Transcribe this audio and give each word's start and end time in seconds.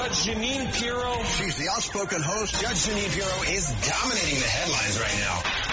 Judge 0.00 0.28
Jeanine 0.28 0.72
Pirro. 0.80 1.22
She's 1.24 1.56
the 1.56 1.68
outspoken 1.68 2.22
host. 2.22 2.54
Judge 2.54 2.86
Jeanine 2.86 3.12
Pirro 3.12 3.42
is 3.52 3.68
dominating 3.86 4.40
the 4.40 4.46
headlines 4.46 4.98
right 4.98 5.18
now. 5.20 5.69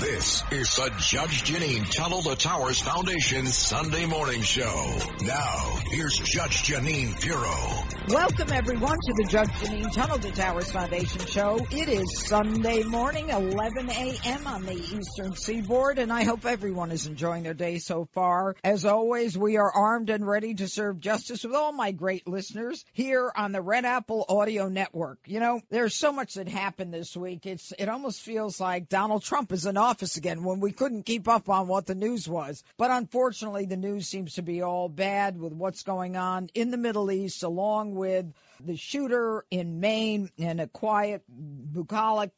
This 0.00 0.42
is 0.50 0.76
the 0.76 0.90
Judge 0.96 1.44
Jeanine 1.44 1.90
Tunnel 1.90 2.22
to 2.22 2.34
Towers 2.34 2.80
Foundation 2.80 3.44
Sunday 3.44 4.06
morning 4.06 4.40
show. 4.40 4.96
Now, 5.20 5.76
here's 5.90 6.16
Judge 6.16 6.62
Jeanine 6.62 7.20
Pirro. 7.20 7.84
Welcome, 8.08 8.50
everyone, 8.50 8.96
to 8.96 9.12
the 9.12 9.28
Judge 9.28 9.50
Jeanine 9.50 9.92
Tunnel 9.92 10.18
to 10.18 10.32
Towers 10.32 10.70
Foundation 10.72 11.26
show. 11.26 11.66
It 11.70 11.90
is 11.90 12.26
Sunday 12.26 12.82
morning, 12.82 13.28
11 13.28 13.90
a.m. 13.90 14.46
on 14.46 14.64
the 14.64 14.72
Eastern 14.72 15.36
Seaboard, 15.36 15.98
and 15.98 16.10
I 16.10 16.24
hope 16.24 16.46
everyone 16.46 16.92
is 16.92 17.06
enjoying 17.06 17.42
their 17.42 17.52
day 17.52 17.78
so 17.78 18.08
far. 18.14 18.56
As 18.64 18.86
always, 18.86 19.36
we 19.36 19.58
are 19.58 19.70
armed 19.70 20.08
and 20.08 20.26
ready 20.26 20.54
to 20.54 20.66
serve 20.66 20.98
justice 20.98 21.44
with 21.44 21.54
all 21.54 21.72
my 21.72 21.92
great 21.92 22.26
listeners 22.26 22.86
here 22.94 23.30
on 23.36 23.52
the 23.52 23.60
Red 23.60 23.84
Apple 23.84 24.24
Audio 24.30 24.68
Network. 24.68 25.18
You 25.26 25.40
know, 25.40 25.60
there's 25.68 25.94
so 25.94 26.10
much 26.10 26.34
that 26.34 26.48
happened 26.48 26.94
this 26.94 27.14
week. 27.14 27.44
It's 27.44 27.74
it 27.78 27.90
almost 27.90 28.22
feels 28.22 28.58
like 28.58 28.88
Donald 28.88 29.22
Trump 29.22 29.52
is 29.52 29.66
in 29.66 29.76
office 29.90 30.16
again 30.16 30.44
when 30.44 30.60
we 30.60 30.70
couldn't 30.70 31.02
keep 31.02 31.26
up 31.26 31.48
on 31.48 31.66
what 31.66 31.84
the 31.84 31.96
news 31.96 32.28
was. 32.28 32.62
But 32.76 32.92
unfortunately, 32.92 33.66
the 33.66 33.76
news 33.76 34.06
seems 34.06 34.34
to 34.34 34.42
be 34.42 34.62
all 34.62 34.88
bad 34.88 35.36
with 35.36 35.52
what's 35.52 35.82
going 35.82 36.16
on 36.16 36.48
in 36.54 36.70
the 36.70 36.76
Middle 36.76 37.10
East, 37.10 37.42
along 37.42 37.96
with 37.96 38.26
the 38.64 38.76
shooter 38.76 39.44
in 39.50 39.80
Maine 39.80 40.30
and 40.38 40.60
a 40.60 40.68
quiet, 40.68 41.24
bucolic 41.28 42.30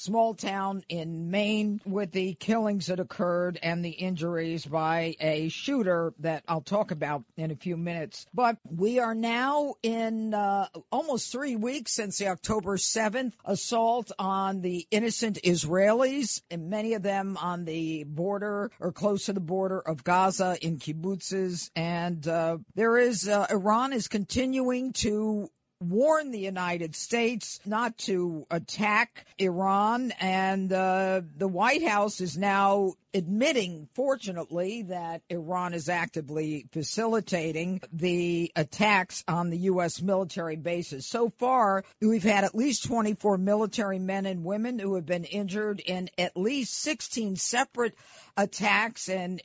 small 0.00 0.34
town 0.34 0.82
in 0.88 1.30
Maine 1.30 1.80
with 1.84 2.10
the 2.10 2.34
killings 2.34 2.86
that 2.86 3.00
occurred 3.00 3.58
and 3.62 3.84
the 3.84 3.90
injuries 3.90 4.64
by 4.64 5.14
a 5.20 5.48
shooter 5.50 6.14
that 6.20 6.42
I'll 6.48 6.62
talk 6.62 6.90
about 6.90 7.24
in 7.36 7.50
a 7.50 7.56
few 7.56 7.76
minutes. 7.76 8.26
But 8.32 8.56
we 8.64 8.98
are 8.98 9.14
now 9.14 9.74
in 9.82 10.32
uh, 10.32 10.68
almost 10.90 11.30
three 11.30 11.56
weeks 11.56 11.92
since 11.92 12.18
the 12.18 12.28
October 12.28 12.76
7th 12.76 13.32
assault 13.44 14.10
on 14.18 14.62
the 14.62 14.86
innocent 14.90 15.38
Israelis, 15.44 16.40
and 16.50 16.70
many 16.70 16.94
of 16.94 17.02
them 17.02 17.36
on 17.36 17.64
the 17.64 18.04
border 18.04 18.70
or 18.80 18.92
close 18.92 19.26
to 19.26 19.34
the 19.34 19.40
border 19.40 19.80
of 19.80 20.02
Gaza 20.02 20.56
in 20.60 20.78
kibbutzes. 20.78 21.70
And 21.76 22.26
uh, 22.26 22.58
there 22.74 22.96
is, 22.96 23.28
uh, 23.28 23.46
Iran 23.50 23.92
is 23.92 24.08
continuing 24.08 24.92
to 24.94 25.50
warn 25.80 26.30
the 26.30 26.38
United 26.38 26.94
States 26.94 27.58
not 27.64 27.96
to 27.98 28.46
attack 28.50 29.24
Iran, 29.38 30.12
and 30.20 30.72
uh, 30.72 31.22
the 31.38 31.48
White 31.48 31.82
House 31.82 32.20
is 32.20 32.36
now 32.36 32.92
admitting, 33.12 33.88
fortunately, 33.94 34.82
that 34.82 35.22
Iran 35.28 35.74
is 35.74 35.88
actively 35.88 36.66
facilitating 36.72 37.80
the 37.92 38.52
attacks 38.54 39.24
on 39.26 39.50
the 39.50 39.58
U.S. 39.58 40.00
military 40.00 40.56
bases. 40.56 41.06
So 41.06 41.30
far, 41.38 41.84
we've 42.00 42.22
had 42.22 42.44
at 42.44 42.54
least 42.54 42.84
24 42.84 43.38
military 43.38 43.98
men 43.98 44.26
and 44.26 44.44
women 44.44 44.78
who 44.78 44.94
have 44.94 45.06
been 45.06 45.24
injured 45.24 45.80
in 45.80 46.10
at 46.18 46.36
least 46.36 46.74
16 46.80 47.36
separate 47.36 47.94
attacks 48.36 49.08
in 49.08 49.40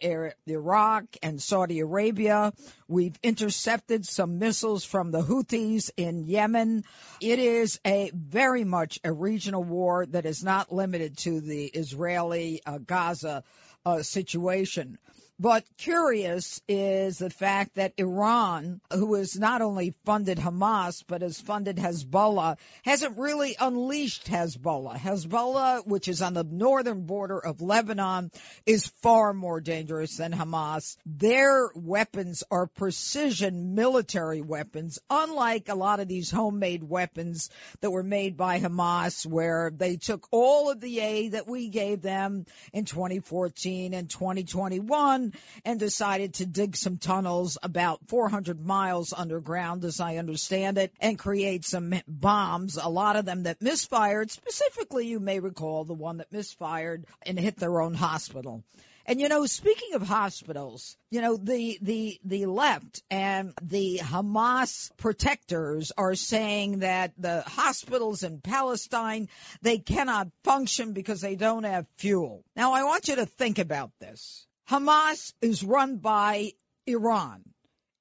Iraq 0.47 1.05
and 1.23 1.41
Saudi 1.41 1.79
Arabia. 1.79 2.53
We've 2.87 3.17
intercepted 3.23 4.05
some 4.05 4.39
missiles 4.39 4.85
from 4.85 5.11
the 5.11 5.21
Houthis 5.21 5.89
in 5.97 6.25
Yemen. 6.25 6.83
It 7.19 7.39
is 7.39 7.79
a 7.85 8.11
very 8.13 8.63
much 8.63 8.99
a 9.03 9.11
regional 9.11 9.63
war 9.63 10.05
that 10.05 10.25
is 10.25 10.43
not 10.43 10.71
limited 10.71 11.17
to 11.19 11.41
the 11.41 11.65
Israeli 11.65 12.61
uh, 12.65 12.77
Gaza 12.77 13.43
Uh, 13.85 14.01
situation. 14.01 14.97
But 15.37 15.65
curious 15.77 16.61
is 16.65 17.17
the 17.17 17.29
fact 17.29 17.75
that 17.75 17.93
Iran, 17.97 18.79
who 18.93 19.15
has 19.15 19.37
not 19.37 19.61
only 19.61 19.93
funded 20.05 20.37
Hamas, 20.37 21.03
but 21.05 21.21
has 21.21 21.41
funded 21.41 21.75
Hezbollah, 21.75 22.57
hasn't 22.85 23.17
really 23.17 23.57
unleashed 23.59 24.27
Hezbollah. 24.27 24.95
Hezbollah, 24.97 25.85
which 25.85 26.07
is 26.07 26.21
on 26.21 26.35
the 26.35 26.45
northern 26.45 27.05
border 27.05 27.37
of 27.37 27.61
Lebanon, 27.61 28.31
is 28.65 28.87
far 29.01 29.33
more 29.33 29.59
dangerous 29.59 30.15
than 30.15 30.31
Hamas. 30.31 30.95
Their 31.05 31.69
weapons 31.75 32.45
are 32.49 32.67
precision 32.67 33.75
military 33.75 34.41
weapons, 34.41 34.99
unlike 35.09 35.67
a 35.67 35.75
lot 35.75 35.99
of 35.99 36.07
these 36.07 36.31
homemade 36.31 36.81
weapons 36.81 37.49
that 37.81 37.91
were 37.91 38.03
made 38.03 38.37
by 38.37 38.61
Hamas, 38.61 39.25
where 39.25 39.69
they 39.75 39.97
took 39.97 40.29
all 40.31 40.71
of 40.71 40.79
the 40.79 41.01
aid 41.01 41.33
that 41.33 41.45
we 41.45 41.67
gave 41.67 42.01
them 42.01 42.45
in 42.71 42.85
2014 42.85 43.93
and 43.93 44.09
2021 44.09 45.24
and 45.63 45.79
decided 45.79 46.35
to 46.35 46.45
dig 46.45 46.75
some 46.75 46.97
tunnels 46.97 47.57
about 47.63 47.99
400 48.07 48.65
miles 48.65 49.13
underground, 49.13 49.83
as 49.85 49.99
I 49.99 50.17
understand 50.17 50.77
it, 50.77 50.93
and 50.99 51.17
create 51.19 51.65
some 51.65 51.93
bombs, 52.07 52.77
a 52.77 52.89
lot 52.89 53.15
of 53.15 53.25
them 53.25 53.43
that 53.43 53.61
misfired. 53.61 54.31
Specifically, 54.31 55.07
you 55.07 55.19
may 55.19 55.39
recall 55.39 55.83
the 55.83 55.93
one 55.93 56.17
that 56.17 56.31
misfired 56.31 57.05
and 57.21 57.39
hit 57.39 57.57
their 57.57 57.81
own 57.81 57.93
hospital. 57.93 58.63
And 59.07 59.21
you 59.21 59.29
know, 59.29 59.45
speaking 59.45 59.93
of 59.93 60.01
hospitals, 60.01 60.97
you 61.11 61.21
know, 61.21 61.37
the, 61.37 61.77
the, 61.81 62.19
the 62.23 62.47
left 62.47 63.03
and 63.11 63.53
the 63.61 63.99
Hamas 64.01 64.89
protectors 64.97 65.91
are 65.95 66.15
saying 66.15 66.79
that 66.79 67.13
the 67.17 67.41
hospitals 67.41 68.23
in 68.23 68.41
Palestine, 68.41 69.29
they 69.61 69.77
cannot 69.77 70.29
function 70.43 70.93
because 70.93 71.21
they 71.21 71.35
don't 71.35 71.65
have 71.65 71.85
fuel. 71.97 72.43
Now 72.55 72.73
I 72.73 72.83
want 72.83 73.07
you 73.07 73.17
to 73.17 73.27
think 73.27 73.59
about 73.59 73.91
this. 73.99 74.44
Hamas 74.69 75.33
is 75.41 75.63
run 75.63 75.97
by 75.97 76.51
Iran. 76.87 77.43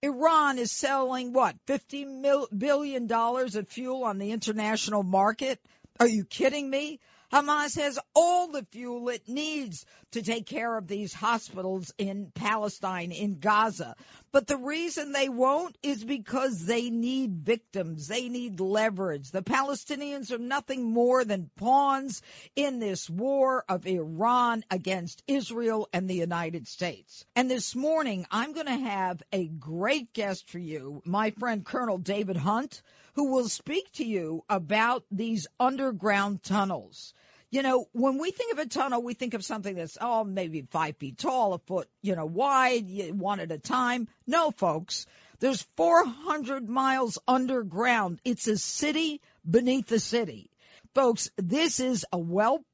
Iran 0.02 0.58
is 0.58 0.72
selling 0.72 1.32
what, 1.32 1.56
$50 1.66 2.20
mil- 2.20 2.48
billion 2.56 3.10
of 3.10 3.68
fuel 3.68 4.04
on 4.04 4.18
the 4.18 4.32
international 4.32 5.02
market? 5.02 5.60
Are 6.00 6.08
you 6.08 6.24
kidding 6.24 6.68
me? 6.68 7.00
Hamas 7.34 7.76
has 7.80 7.98
all 8.14 8.46
the 8.46 8.64
fuel 8.70 9.08
it 9.08 9.28
needs 9.28 9.84
to 10.12 10.22
take 10.22 10.46
care 10.46 10.76
of 10.78 10.86
these 10.86 11.12
hospitals 11.12 11.92
in 11.98 12.30
Palestine, 12.32 13.10
in 13.10 13.40
Gaza. 13.40 13.96
But 14.30 14.46
the 14.46 14.56
reason 14.56 15.10
they 15.10 15.28
won't 15.28 15.76
is 15.82 16.04
because 16.04 16.64
they 16.64 16.90
need 16.90 17.38
victims. 17.38 18.06
They 18.06 18.28
need 18.28 18.60
leverage. 18.60 19.32
The 19.32 19.42
Palestinians 19.42 20.30
are 20.30 20.38
nothing 20.38 20.84
more 20.84 21.24
than 21.24 21.50
pawns 21.56 22.22
in 22.54 22.78
this 22.78 23.10
war 23.10 23.64
of 23.68 23.84
Iran 23.84 24.64
against 24.70 25.24
Israel 25.26 25.88
and 25.92 26.08
the 26.08 26.14
United 26.14 26.68
States. 26.68 27.24
And 27.34 27.50
this 27.50 27.74
morning, 27.74 28.26
I'm 28.30 28.52
going 28.52 28.66
to 28.66 28.76
have 28.76 29.20
a 29.32 29.48
great 29.48 30.12
guest 30.12 30.48
for 30.50 30.60
you, 30.60 31.02
my 31.04 31.32
friend 31.32 31.64
Colonel 31.64 31.98
David 31.98 32.36
Hunt, 32.36 32.80
who 33.14 33.32
will 33.32 33.48
speak 33.48 33.90
to 33.92 34.04
you 34.04 34.44
about 34.48 35.04
these 35.10 35.46
underground 35.58 36.42
tunnels. 36.42 37.14
You 37.50 37.62
know, 37.62 37.86
when 37.92 38.18
we 38.18 38.32
think 38.32 38.52
of 38.52 38.58
a 38.58 38.66
tunnel, 38.66 39.02
we 39.02 39.14
think 39.14 39.34
of 39.34 39.44
something 39.44 39.76
that's, 39.76 39.96
oh, 40.00 40.24
maybe 40.24 40.62
five 40.62 40.96
feet 40.96 41.18
tall, 41.18 41.54
a 41.54 41.58
foot, 41.58 41.88
you 42.02 42.16
know, 42.16 42.26
wide, 42.26 42.86
one 43.12 43.38
at 43.38 43.52
a 43.52 43.58
time. 43.58 44.08
No, 44.26 44.50
folks. 44.50 45.06
There's 45.38 45.62
400 45.76 46.68
miles 46.68 47.18
underground. 47.28 48.20
It's 48.24 48.48
a 48.48 48.56
city 48.56 49.20
beneath 49.48 49.86
the 49.86 50.00
city. 50.00 50.50
Folks, 50.94 51.30
this 51.36 51.80
is 51.80 52.04
a 52.12 52.18
well 52.18 52.64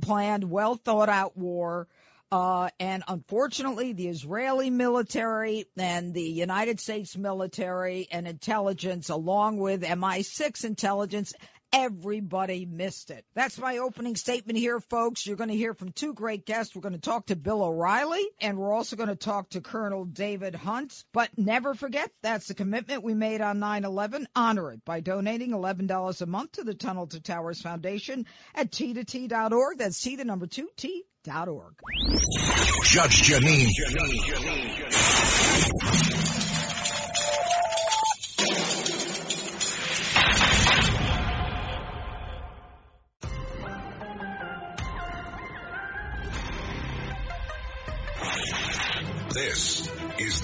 planned, 0.00 0.44
well 0.44 0.76
thought 0.76 1.08
out 1.08 1.36
war. 1.36 1.88
Uh, 2.32 2.68
and 2.80 3.04
unfortunately, 3.06 3.92
the 3.92 4.08
Israeli 4.08 4.70
military 4.70 5.66
and 5.76 6.12
the 6.12 6.22
United 6.22 6.80
States 6.80 7.16
military 7.16 8.08
and 8.10 8.26
intelligence, 8.26 9.10
along 9.10 9.58
with 9.58 9.82
MI6 9.82 10.64
intelligence, 10.64 11.32
Everybody 11.72 12.64
missed 12.64 13.10
it. 13.10 13.24
That's 13.34 13.58
my 13.58 13.78
opening 13.78 14.14
statement 14.16 14.58
here, 14.58 14.78
folks. 14.80 15.26
You're 15.26 15.36
going 15.36 15.50
to 15.50 15.56
hear 15.56 15.74
from 15.74 15.90
two 15.92 16.14
great 16.14 16.46
guests. 16.46 16.74
We're 16.74 16.82
going 16.82 16.94
to 16.94 17.00
talk 17.00 17.26
to 17.26 17.36
Bill 17.36 17.62
O'Reilly 17.62 18.24
and 18.40 18.56
we're 18.56 18.72
also 18.72 18.96
going 18.96 19.08
to 19.08 19.16
talk 19.16 19.50
to 19.50 19.60
Colonel 19.60 20.04
David 20.04 20.54
Hunt. 20.54 21.04
But 21.12 21.36
never 21.36 21.74
forget, 21.74 22.10
that's 22.22 22.46
the 22.46 22.54
commitment 22.54 23.02
we 23.02 23.14
made 23.14 23.40
on 23.40 23.58
9-11. 23.58 24.26
Honor 24.34 24.72
it 24.72 24.84
by 24.84 25.00
donating 25.00 25.50
$11 25.50 26.22
a 26.22 26.26
month 26.26 26.52
to 26.52 26.64
the 26.64 26.74
Tunnel 26.74 27.08
to 27.08 27.20
Towers 27.20 27.60
Foundation 27.60 28.26
at 28.54 28.70
t2t.org. 28.70 29.78
That's 29.78 30.00
T 30.00 30.16
the 30.16 30.24
number 30.24 30.46
two, 30.46 30.68
T. 30.76 31.04
Judge 32.84 33.22
Jeanine. 33.24 33.68
Jeanine. 33.74 34.86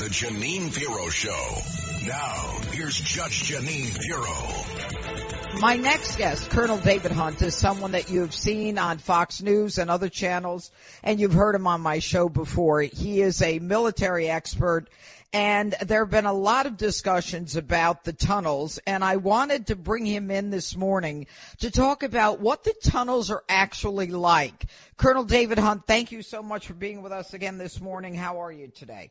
The 0.03 0.09
Jeanine 0.09 0.75
Pirro 0.77 1.09
Show. 1.11 2.09
Now, 2.09 2.59
here's 2.73 3.01
Judge 3.01 3.45
Jeanine 3.45 3.97
Pirro. 4.01 5.61
My 5.61 5.77
next 5.77 6.17
guest, 6.17 6.51
Colonel 6.51 6.79
David 6.79 7.13
Hunt, 7.13 7.41
is 7.41 7.55
someone 7.55 7.93
that 7.93 8.11
you've 8.11 8.35
seen 8.35 8.79
on 8.79 8.99
Fox 8.99 9.41
News 9.43 9.79
and 9.79 9.89
other 9.89 10.09
channels, 10.09 10.73
and 11.05 11.21
you've 11.21 11.35
heard 11.35 11.55
him 11.55 11.69
on 11.69 11.83
my 11.83 12.01
show 12.01 12.29
before. 12.29 12.81
He 12.81 13.21
is 13.21 13.43
a 13.43 13.61
military 13.61 14.29
expert 14.29 14.89
and 15.33 15.73
there 15.81 16.01
have 16.01 16.11
been 16.11 16.27
a 16.27 16.33
lot 16.33 16.67
of 16.67 16.77
discussions 16.77 17.55
about 17.55 18.03
the 18.03 18.13
tunnels 18.13 18.81
and 18.87 19.05
I 19.05 19.17
wanted 19.17 19.69
to 19.69 19.77
bring 19.77 20.05
him 20.05 20.33
in 20.33 20.51
this 20.51 20.77
morning 20.77 21.27
to 21.61 21.71
talk 21.71 22.03
about 22.03 22.41
what 22.41 22.65
the 22.65 22.75
tunnels 22.85 23.31
are 23.31 23.45
actually 23.49 24.09
like. 24.09 24.67
Colonel 24.97 25.25
David 25.25 25.59
Hunt, 25.59 25.87
thank 25.87 26.11
you 26.11 26.23
so 26.23 26.43
much 26.43 26.67
for 26.67 26.75
being 26.75 27.03
with 27.03 27.13
us 27.13 27.35
again 27.35 27.57
this 27.57 27.81
morning. 27.81 28.15
How 28.15 28.43
are 28.43 28.53
you 28.53 28.67
today? 28.67 29.11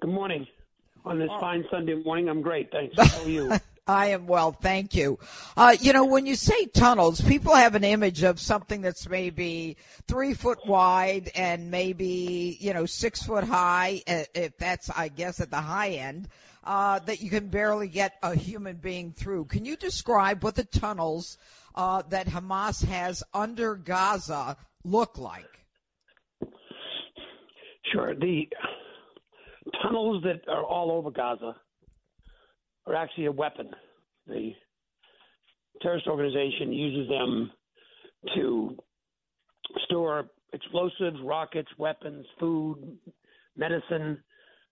Good 0.00 0.10
morning. 0.10 0.46
On 1.04 1.18
this 1.18 1.30
fine 1.40 1.64
Sunday 1.70 1.94
morning, 1.94 2.28
I'm 2.28 2.40
great. 2.40 2.70
Thanks. 2.70 2.94
How 2.98 3.22
are 3.24 3.28
you? 3.28 3.52
I 3.86 4.08
am 4.08 4.26
well, 4.26 4.52
thank 4.52 4.94
you. 4.94 5.18
Uh, 5.56 5.74
you 5.80 5.92
know, 5.92 6.04
when 6.04 6.26
you 6.26 6.36
say 6.36 6.66
tunnels, 6.66 7.20
people 7.20 7.54
have 7.54 7.74
an 7.74 7.82
image 7.82 8.22
of 8.22 8.38
something 8.38 8.82
that's 8.82 9.08
maybe 9.08 9.76
three 10.06 10.34
foot 10.34 10.58
wide 10.66 11.30
and 11.34 11.70
maybe, 11.70 12.56
you 12.60 12.74
know, 12.74 12.86
six 12.86 13.22
foot 13.22 13.44
high, 13.44 14.02
uh, 14.06 14.24
if 14.34 14.56
that's, 14.58 14.90
I 14.90 15.08
guess, 15.08 15.40
at 15.40 15.50
the 15.50 15.60
high 15.60 15.92
end, 15.92 16.28
uh, 16.62 16.98
that 17.00 17.22
you 17.22 17.30
can 17.30 17.48
barely 17.48 17.88
get 17.88 18.12
a 18.22 18.36
human 18.36 18.76
being 18.76 19.12
through. 19.12 19.46
Can 19.46 19.64
you 19.64 19.74
describe 19.74 20.44
what 20.44 20.54
the 20.54 20.64
tunnels, 20.64 21.38
uh, 21.74 22.02
that 22.10 22.26
Hamas 22.26 22.84
has 22.84 23.24
under 23.32 23.74
Gaza 23.74 24.58
look 24.84 25.18
like? 25.18 25.64
Sure. 27.90 28.14
The 28.14 28.48
tunnels 29.82 30.22
that 30.24 30.48
are 30.48 30.64
all 30.64 30.90
over 30.90 31.10
Gaza 31.10 31.54
are 32.86 32.94
actually 32.94 33.26
a 33.26 33.32
weapon. 33.32 33.70
The 34.26 34.52
terrorist 35.82 36.06
organization 36.06 36.72
uses 36.72 37.08
them 37.08 37.50
to 38.34 38.76
store 39.84 40.26
explosives, 40.52 41.18
rockets, 41.22 41.68
weapons, 41.78 42.26
food, 42.38 42.98
medicine. 43.56 44.18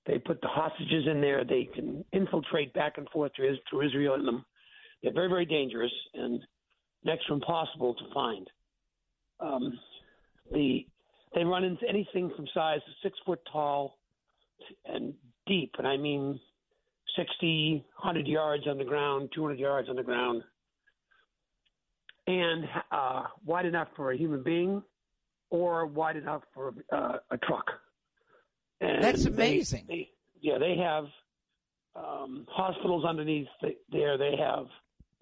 They 0.07 0.19
put 0.19 0.41
the 0.41 0.49
hostages 0.49 1.07
in 1.11 1.21
there. 1.21 1.45
They 1.45 1.69
can 1.75 2.05
infiltrate 2.13 2.73
back 2.75 2.99
and 2.99 3.09
forth 3.11 3.33
through 3.37 3.87
Israel 3.87 4.15
in 4.15 4.25
them. 4.25 4.45
They're 5.03 5.13
very, 5.13 5.29
very 5.29 5.47
dangerous 5.47 5.93
and 6.15 6.41
next 7.05 7.27
to 7.27 7.35
impossible 7.35 7.95
to 7.95 8.05
find. 8.15 8.49
Um, 9.41 9.79
the 10.53 10.87
they 11.35 11.45
run 11.45 11.65
into 11.65 11.87
anything 11.89 12.33
from 12.35 12.47
size 12.55 12.81
six 13.03 13.19
foot 13.27 13.41
tall 13.53 13.99
deep, 15.47 15.73
and 15.79 15.87
I 15.87 15.97
mean 15.97 16.41
60, 17.17 17.85
100 17.97 18.27
yards 18.27 18.65
underground, 18.69 19.31
200 19.35 19.59
yards 19.59 19.89
underground, 19.89 20.43
and 22.27 22.65
uh, 22.91 23.25
wide 23.45 23.67
enough 23.67 23.89
for 23.97 24.13
a 24.13 24.17
human 24.17 24.43
being 24.43 24.83
or 25.51 25.87
wide 25.87 26.17
enough 26.17 26.43
for 26.53 26.75
uh, 26.93 27.19
a 27.31 27.39
truck. 27.39 27.67
And 28.81 29.03
That's 29.03 29.25
amazing. 29.25 29.85
They, 29.89 29.95
they, 29.95 30.11
yeah, 30.41 30.59
they 30.59 30.77
have 30.77 31.05
um, 31.95 32.47
hospitals 32.49 33.05
underneath 33.05 33.47
there. 33.91 34.19
They 34.19 34.35
have 34.39 34.67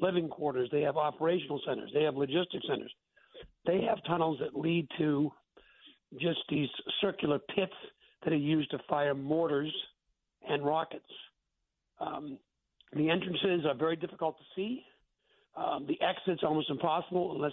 living 0.00 0.28
quarters. 0.28 0.68
They 0.72 0.80
have 0.80 0.96
operational 0.96 1.60
centers. 1.66 1.90
They 1.94 2.02
have 2.02 2.16
logistics 2.16 2.66
centers. 2.68 2.92
They 3.66 3.82
have 3.82 3.98
tunnels 4.06 4.38
that 4.40 4.58
lead 4.58 4.88
to 4.98 5.30
just 6.20 6.38
these 6.48 6.68
circular 7.00 7.38
pits 7.54 7.72
that 8.24 8.32
are 8.32 8.36
used 8.36 8.70
to 8.70 8.78
fire 8.88 9.14
mortars 9.14 9.72
and 10.48 10.64
rockets. 10.64 11.04
Um, 12.00 12.38
the 12.94 13.10
entrances 13.10 13.66
are 13.66 13.74
very 13.74 13.96
difficult 13.96 14.36
to 14.38 14.44
see. 14.54 14.82
Um, 15.56 15.86
the 15.86 15.98
exits 16.04 16.42
almost 16.44 16.70
impossible 16.70 17.32
unless 17.34 17.52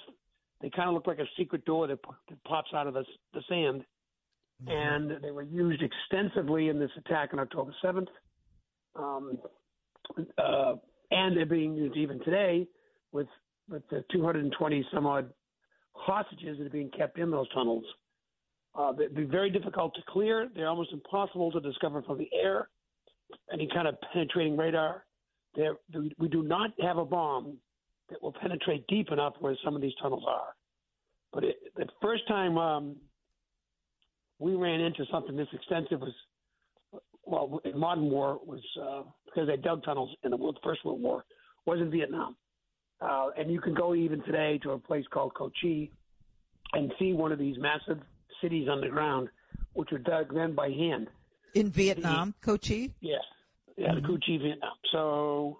they 0.62 0.70
kind 0.70 0.88
of 0.88 0.96
look 0.96 1.08
like 1.08 1.20
a 1.20 1.28
secret 1.38 1.66
door 1.66 1.88
that, 1.88 2.00
that 2.30 2.44
pops 2.44 2.70
out 2.74 2.88
of 2.88 2.94
the, 2.94 3.04
the 3.34 3.42
sand. 3.48 3.84
Mm-hmm. 4.64 4.72
And 4.72 5.24
they 5.24 5.32
were 5.32 5.44
used 5.44 5.82
extensively 5.82 6.70
in 6.70 6.80
this 6.80 6.92
attack 6.98 7.30
on 7.34 7.40
October 7.40 7.74
7th. 7.84 8.08
Um, 8.96 9.38
uh, 10.38 10.76
and 11.12 11.36
they're 11.38 11.46
being 11.46 11.76
used 11.76 11.96
even 11.96 12.20
today 12.24 12.68
with 13.12 13.28
with 13.70 13.88
the 13.90 14.04
220 14.12 14.86
some 14.94 15.06
odd 15.06 15.30
hostages 15.94 16.58
that 16.58 16.68
are 16.68 16.72
being 16.72 16.92
kept 16.98 17.18
in 17.18 17.32
those 17.32 17.48
tunnels. 17.54 17.86
Uh, 18.76 18.92
they'd 18.92 19.16
be 19.16 19.24
very 19.24 19.50
difficult 19.50 19.94
to 19.96 20.02
clear. 20.10 20.50
They're 20.54 20.68
almost 20.68 20.92
impossible 20.92 21.52
to 21.52 21.60
discover 21.60 22.02
from 22.02 22.18
the 22.18 22.30
air, 22.34 22.70
any 23.52 23.68
kind 23.74 23.88
of 23.88 23.96
penetrating 24.14 24.58
radar. 24.58 25.06
They're, 25.56 25.76
we 26.18 26.28
do 26.30 26.44
not 26.44 26.72
have 26.82 26.98
a 26.98 27.06
bomb 27.06 27.58
that 28.10 28.22
will 28.22 28.34
penetrate 28.34 28.86
deep 28.88 29.12
enough 29.12 29.34
where 29.40 29.56
some 29.64 29.76
of 29.76 29.82
these 29.82 29.94
tunnels 30.02 30.24
are. 30.28 30.56
But 31.34 31.44
it, 31.44 31.58
the 31.76 31.88
first 32.02 32.28
time 32.28 32.58
um, 32.58 32.96
we 34.40 34.56
ran 34.56 34.82
into 34.82 35.06
something 35.12 35.36
this 35.36 35.48
extensive 35.54 36.02
was, 36.02 36.14
well, 37.26 37.62
in 37.64 37.78
modern 37.78 38.10
war 38.10 38.40
was 38.46 38.62
uh, 38.82 39.04
because 39.26 39.48
they 39.48 39.58
dug 39.58 39.84
tunnels 39.84 40.10
in 40.24 40.32
the 40.32 40.38
World, 40.38 40.60
First 40.64 40.84
World 40.84 41.02
War, 41.02 41.24
was 41.66 41.80
in 41.80 41.90
Vietnam. 41.92 42.36
Uh, 43.02 43.30
and 43.38 43.52
you 43.52 43.60
can 43.60 43.74
go 43.74 43.96
even 43.96 44.22
today 44.24 44.60
to 44.64 44.72
a 44.72 44.80
place 44.80 45.06
called 45.12 45.34
Cu 45.36 45.52
Chi 45.62 45.90
and 46.74 46.92
see 47.00 47.14
one 47.14 47.32
of 47.32 47.40
these 47.40 47.56
massive 47.58 48.00
cities 48.42 48.68
underground, 48.72 49.30
which 49.74 49.90
were 49.92 49.98
dug 50.00 50.34
then 50.34 50.54
by 50.54 50.70
hand. 50.70 51.08
In 51.54 51.70
Vietnam, 51.70 52.34
the, 52.46 52.58
Chi? 52.58 52.90
Yeah, 53.02 53.18
yeah, 53.78 53.88
mm-hmm. 53.90 53.96
the 53.96 54.08
Cu 54.08 54.18
Chi, 54.20 54.38
Vietnam. 54.42 54.74
So 54.92 55.60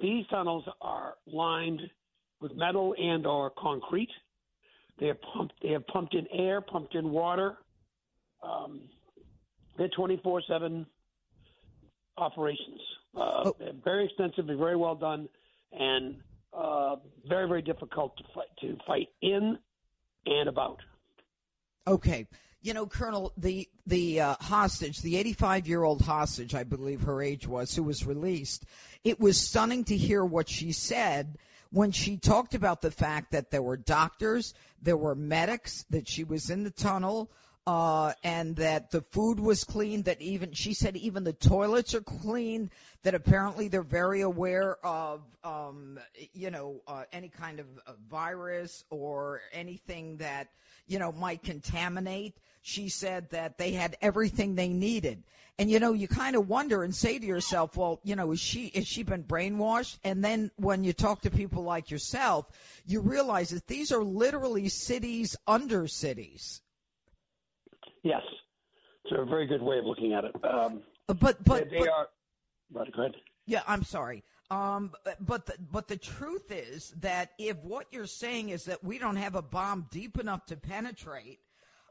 these 0.00 0.26
tunnels 0.28 0.64
are 0.80 1.14
lined 1.26 1.80
with 2.40 2.54
metal 2.54 2.94
and 2.98 3.26
or 3.26 3.50
concrete. 3.58 4.10
They 4.98 5.06
have 5.06 5.18
pumped. 5.34 5.54
They 5.62 5.70
have 5.70 5.86
pumped 5.86 6.14
in 6.14 6.26
air, 6.32 6.60
pumped 6.60 6.94
in 6.94 7.10
water. 7.10 7.56
Um, 8.42 8.82
they're 9.76 9.88
24/7 9.88 10.86
operations. 12.16 12.80
Uh, 13.14 13.20
oh. 13.46 13.56
Very 13.84 14.06
extensive, 14.06 14.46
they're 14.46 14.56
very 14.56 14.76
well 14.76 14.94
done, 14.94 15.28
and 15.72 16.16
uh, 16.52 16.96
very 17.28 17.48
very 17.48 17.62
difficult 17.62 18.16
to 18.18 18.24
fight 18.34 18.46
to 18.60 18.76
fight 18.86 19.08
in 19.22 19.58
and 20.26 20.48
about. 20.48 20.78
Okay. 21.86 22.26
You 22.62 22.74
know, 22.74 22.86
Colonel, 22.86 23.32
the 23.36 23.68
the 23.86 24.20
uh, 24.20 24.34
hostage, 24.40 25.00
the 25.00 25.16
85 25.16 25.68
year 25.68 25.82
old 25.82 26.02
hostage, 26.02 26.54
I 26.54 26.64
believe 26.64 27.02
her 27.02 27.22
age 27.22 27.46
was, 27.46 27.74
who 27.74 27.82
was 27.82 28.04
released. 28.04 28.64
It 29.04 29.20
was 29.20 29.40
stunning 29.40 29.84
to 29.84 29.96
hear 29.96 30.24
what 30.24 30.48
she 30.48 30.72
said 30.72 31.38
when 31.70 31.92
she 31.92 32.16
talked 32.16 32.54
about 32.54 32.80
the 32.80 32.90
fact 32.90 33.32
that 33.32 33.50
there 33.50 33.62
were 33.62 33.76
doctors, 33.76 34.54
there 34.82 34.96
were 34.96 35.14
medics, 35.14 35.84
that 35.90 36.08
she 36.08 36.24
was 36.24 36.50
in 36.50 36.64
the 36.64 36.70
tunnel, 36.70 37.30
uh, 37.66 38.12
and 38.22 38.56
that 38.56 38.90
the 38.92 39.00
food 39.10 39.40
was 39.40 39.64
clean, 39.64 40.02
that 40.02 40.22
even, 40.22 40.52
she 40.52 40.72
said 40.72 40.96
even 40.96 41.24
the 41.24 41.32
toilets 41.32 41.94
are 41.94 42.00
clean, 42.00 42.70
that 43.02 43.14
apparently 43.14 43.68
they're 43.68 43.82
very 43.82 44.20
aware 44.20 44.76
of, 44.84 45.22
um, 45.42 45.98
you 46.32 46.50
know, 46.50 46.80
uh, 46.86 47.02
any 47.12 47.28
kind 47.28 47.58
of 47.58 47.66
uh, 47.86 47.92
virus 48.08 48.84
or 48.88 49.40
anything 49.52 50.18
that, 50.18 50.48
you 50.86 51.00
know, 51.00 51.10
might 51.10 51.42
contaminate. 51.42 52.36
She 52.62 52.88
said 52.88 53.30
that 53.30 53.58
they 53.58 53.72
had 53.72 53.96
everything 54.00 54.54
they 54.54 54.68
needed. 54.68 55.22
And 55.58 55.70
you 55.70 55.80
know, 55.80 55.94
you 55.94 56.06
kind 56.06 56.36
of 56.36 56.48
wonder 56.48 56.82
and 56.82 56.94
say 56.94 57.18
to 57.18 57.24
yourself, 57.24 57.76
well, 57.76 57.98
you 58.04 58.14
know, 58.14 58.32
is 58.32 58.40
she 58.40 58.66
is 58.66 58.86
she 58.86 59.04
been 59.04 59.24
brainwashed? 59.24 59.96
And 60.04 60.22
then 60.22 60.50
when 60.56 60.84
you 60.84 60.92
talk 60.92 61.22
to 61.22 61.30
people 61.30 61.62
like 61.62 61.90
yourself, 61.90 62.46
you 62.86 63.00
realize 63.00 63.50
that 63.50 63.66
these 63.66 63.90
are 63.90 64.04
literally 64.04 64.68
cities 64.68 65.34
under 65.46 65.88
cities. 65.88 66.60
Yes, 68.06 68.22
it's 69.04 69.14
a 69.18 69.24
very 69.24 69.46
good 69.48 69.60
way 69.60 69.78
of 69.78 69.84
looking 69.84 70.12
at 70.12 70.22
it. 70.22 70.32
Um, 70.44 70.82
but 71.08 71.18
but 71.18 71.44
they, 71.44 71.64
they 71.64 71.78
but, 71.80 71.88
are. 71.88 72.08
But 72.70 72.92
go 72.94 73.02
ahead. 73.02 73.16
Yeah, 73.46 73.62
I'm 73.66 73.82
sorry. 73.82 74.22
Um, 74.48 74.92
but 75.20 75.46
the, 75.46 75.54
but 75.72 75.88
the 75.88 75.96
truth 75.96 76.52
is 76.52 76.94
that 77.00 77.30
if 77.36 77.56
what 77.64 77.86
you're 77.90 78.06
saying 78.06 78.50
is 78.50 78.66
that 78.66 78.84
we 78.84 78.98
don't 78.98 79.16
have 79.16 79.34
a 79.34 79.42
bomb 79.42 79.88
deep 79.90 80.20
enough 80.20 80.46
to 80.46 80.56
penetrate, 80.56 81.40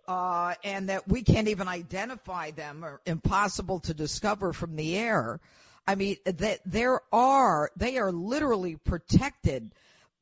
uh, 0.08 0.54
and 0.64 0.88
that 0.88 1.06
we 1.06 1.22
can't 1.22 1.50
even 1.50 1.68
identify 1.68 2.52
them 2.52 2.86
or 2.86 3.02
impossible 3.06 3.82
to 3.82 3.94
discover 3.94 4.54
from 4.54 4.78
the 4.78 4.98
air, 4.98 5.42
I 5.86 5.96
mean 5.96 6.16
that 6.24 6.62
there 6.66 7.02
are 7.12 7.72
they 7.76 7.98
are 7.98 8.14
literally 8.14 8.78
protected 8.78 9.74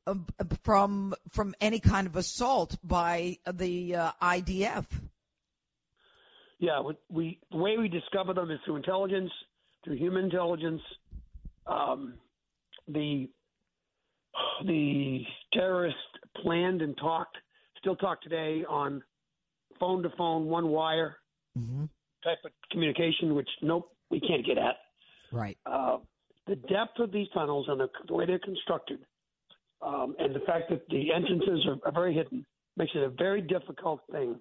um, 0.08 0.26
from 0.64 1.14
from 1.30 1.54
any 1.60 1.78
kind 1.78 2.08
of 2.08 2.16
assault 2.16 2.76
by 2.82 3.38
the 3.46 3.94
uh, 3.94 4.12
IDF. 4.20 4.86
Yeah, 6.58 6.82
we 7.10 7.38
the 7.50 7.58
way 7.58 7.76
we 7.76 7.88
discover 7.88 8.32
them 8.32 8.50
is 8.50 8.58
through 8.64 8.76
intelligence, 8.76 9.30
through 9.84 9.96
human 9.96 10.24
intelligence. 10.24 10.82
Um, 11.66 12.14
the 12.88 13.28
the 14.64 15.20
terrorists 15.52 16.00
planned 16.42 16.82
and 16.82 16.96
talked, 16.96 17.36
still 17.78 17.96
talk 17.96 18.22
today 18.22 18.64
on 18.68 19.02
phone 19.78 20.02
to 20.02 20.10
phone, 20.16 20.46
one 20.46 20.68
wire, 20.68 21.16
mm-hmm. 21.58 21.84
type 22.22 22.38
of 22.44 22.52
communication, 22.70 23.34
which 23.34 23.48
nope, 23.62 23.90
we 24.10 24.20
can't 24.20 24.44
get 24.44 24.58
at. 24.58 24.76
Right. 25.32 25.58
Uh, 25.66 25.98
the 26.46 26.56
depth 26.56 26.98
of 26.98 27.10
these 27.10 27.28
tunnels 27.32 27.66
and 27.68 27.80
the, 27.80 27.88
the 28.06 28.14
way 28.14 28.26
they're 28.26 28.38
constructed, 28.38 29.00
um, 29.82 30.14
and 30.18 30.34
the 30.34 30.40
fact 30.40 30.70
that 30.70 30.86
the 30.88 31.12
entrances 31.12 31.66
are, 31.66 31.78
are 31.86 31.92
very 31.92 32.14
hidden, 32.14 32.44
makes 32.76 32.92
it 32.94 33.02
a 33.02 33.08
very 33.08 33.40
difficult 33.40 34.00
thing 34.12 34.36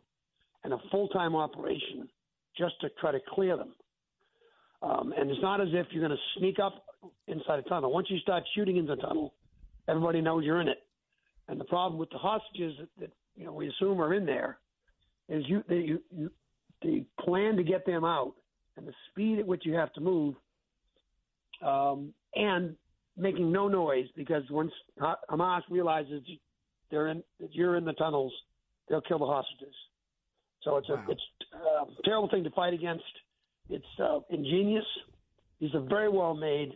and 0.64 0.74
a 0.74 0.78
full 0.92 1.08
time 1.10 1.36
operation 1.36 2.08
just 2.58 2.80
to 2.82 2.90
try 3.00 3.12
to 3.12 3.20
clear 3.34 3.58
them. 3.58 3.74
Um, 4.82 5.14
and 5.18 5.30
it's 5.30 5.42
not 5.42 5.62
as 5.62 5.70
if 5.72 5.88
you're 5.92 6.06
going 6.06 6.18
to 6.18 6.40
sneak 6.40 6.60
up 6.60 6.84
inside 7.28 7.60
a 7.60 7.62
tunnel. 7.64 7.92
Once 7.92 8.08
you 8.10 8.20
start 8.20 8.44
shooting 8.54 8.78
in 8.78 8.86
the 8.86 8.98
tunnel, 8.98 9.34
everybody 9.88 10.22
knows 10.22 10.44
you're 10.44 10.62
in 10.62 10.68
it. 10.68 10.84
And 11.48 11.60
the 11.60 11.66
problem 11.66 12.00
with 12.00 12.10
the 12.10 12.18
hostages 12.18 12.74
that, 12.80 12.90
that 13.00 13.12
you 13.36 13.46
know 13.46 13.54
we 13.54 13.70
assume 13.70 14.02
are 14.02 14.14
in 14.14 14.26
there 14.26 14.58
is 15.30 15.44
you 15.48 15.64
they, 15.68 15.78
you, 15.78 16.02
you 16.16 16.32
the 16.82 17.06
plan 17.20 17.56
to 17.56 17.64
get 17.64 17.86
them 17.86 18.04
out 18.04 18.34
and 18.76 18.88
the 18.88 18.94
speed 19.10 19.40
at 19.40 19.48
which 19.48 19.66
you 19.66 19.74
have 19.74 19.94
to 19.94 20.02
move, 20.02 20.36
um, 21.66 22.14
and 22.36 22.76
making 23.18 23.52
no 23.52 23.68
noise 23.68 24.08
because 24.16 24.44
once 24.50 24.72
Hamas 25.30 25.62
realizes 25.70 26.24
they're 26.90 27.08
in 27.08 27.24
that 27.40 27.54
you're 27.54 27.78
in 27.78 27.86
the 27.86 27.94
tunnels, 27.94 28.34
they'll 28.90 29.02
kill 29.02 29.20
the 29.20 29.26
hostages. 29.26 29.74
So 30.64 30.78
it's 30.78 30.90
wow. 30.90 31.04
a 31.08 31.12
it's 31.12 31.22
a 32.00 32.04
terrible 32.04 32.30
thing 32.30 32.44
to 32.44 32.52
fight 32.52 32.74
against. 32.74 33.04
It's 33.70 33.86
uh, 34.02 34.20
ingenious. 34.30 34.86
These 35.60 35.74
are 35.74 35.82
very 35.82 36.10
well 36.10 36.34
made. 36.34 36.74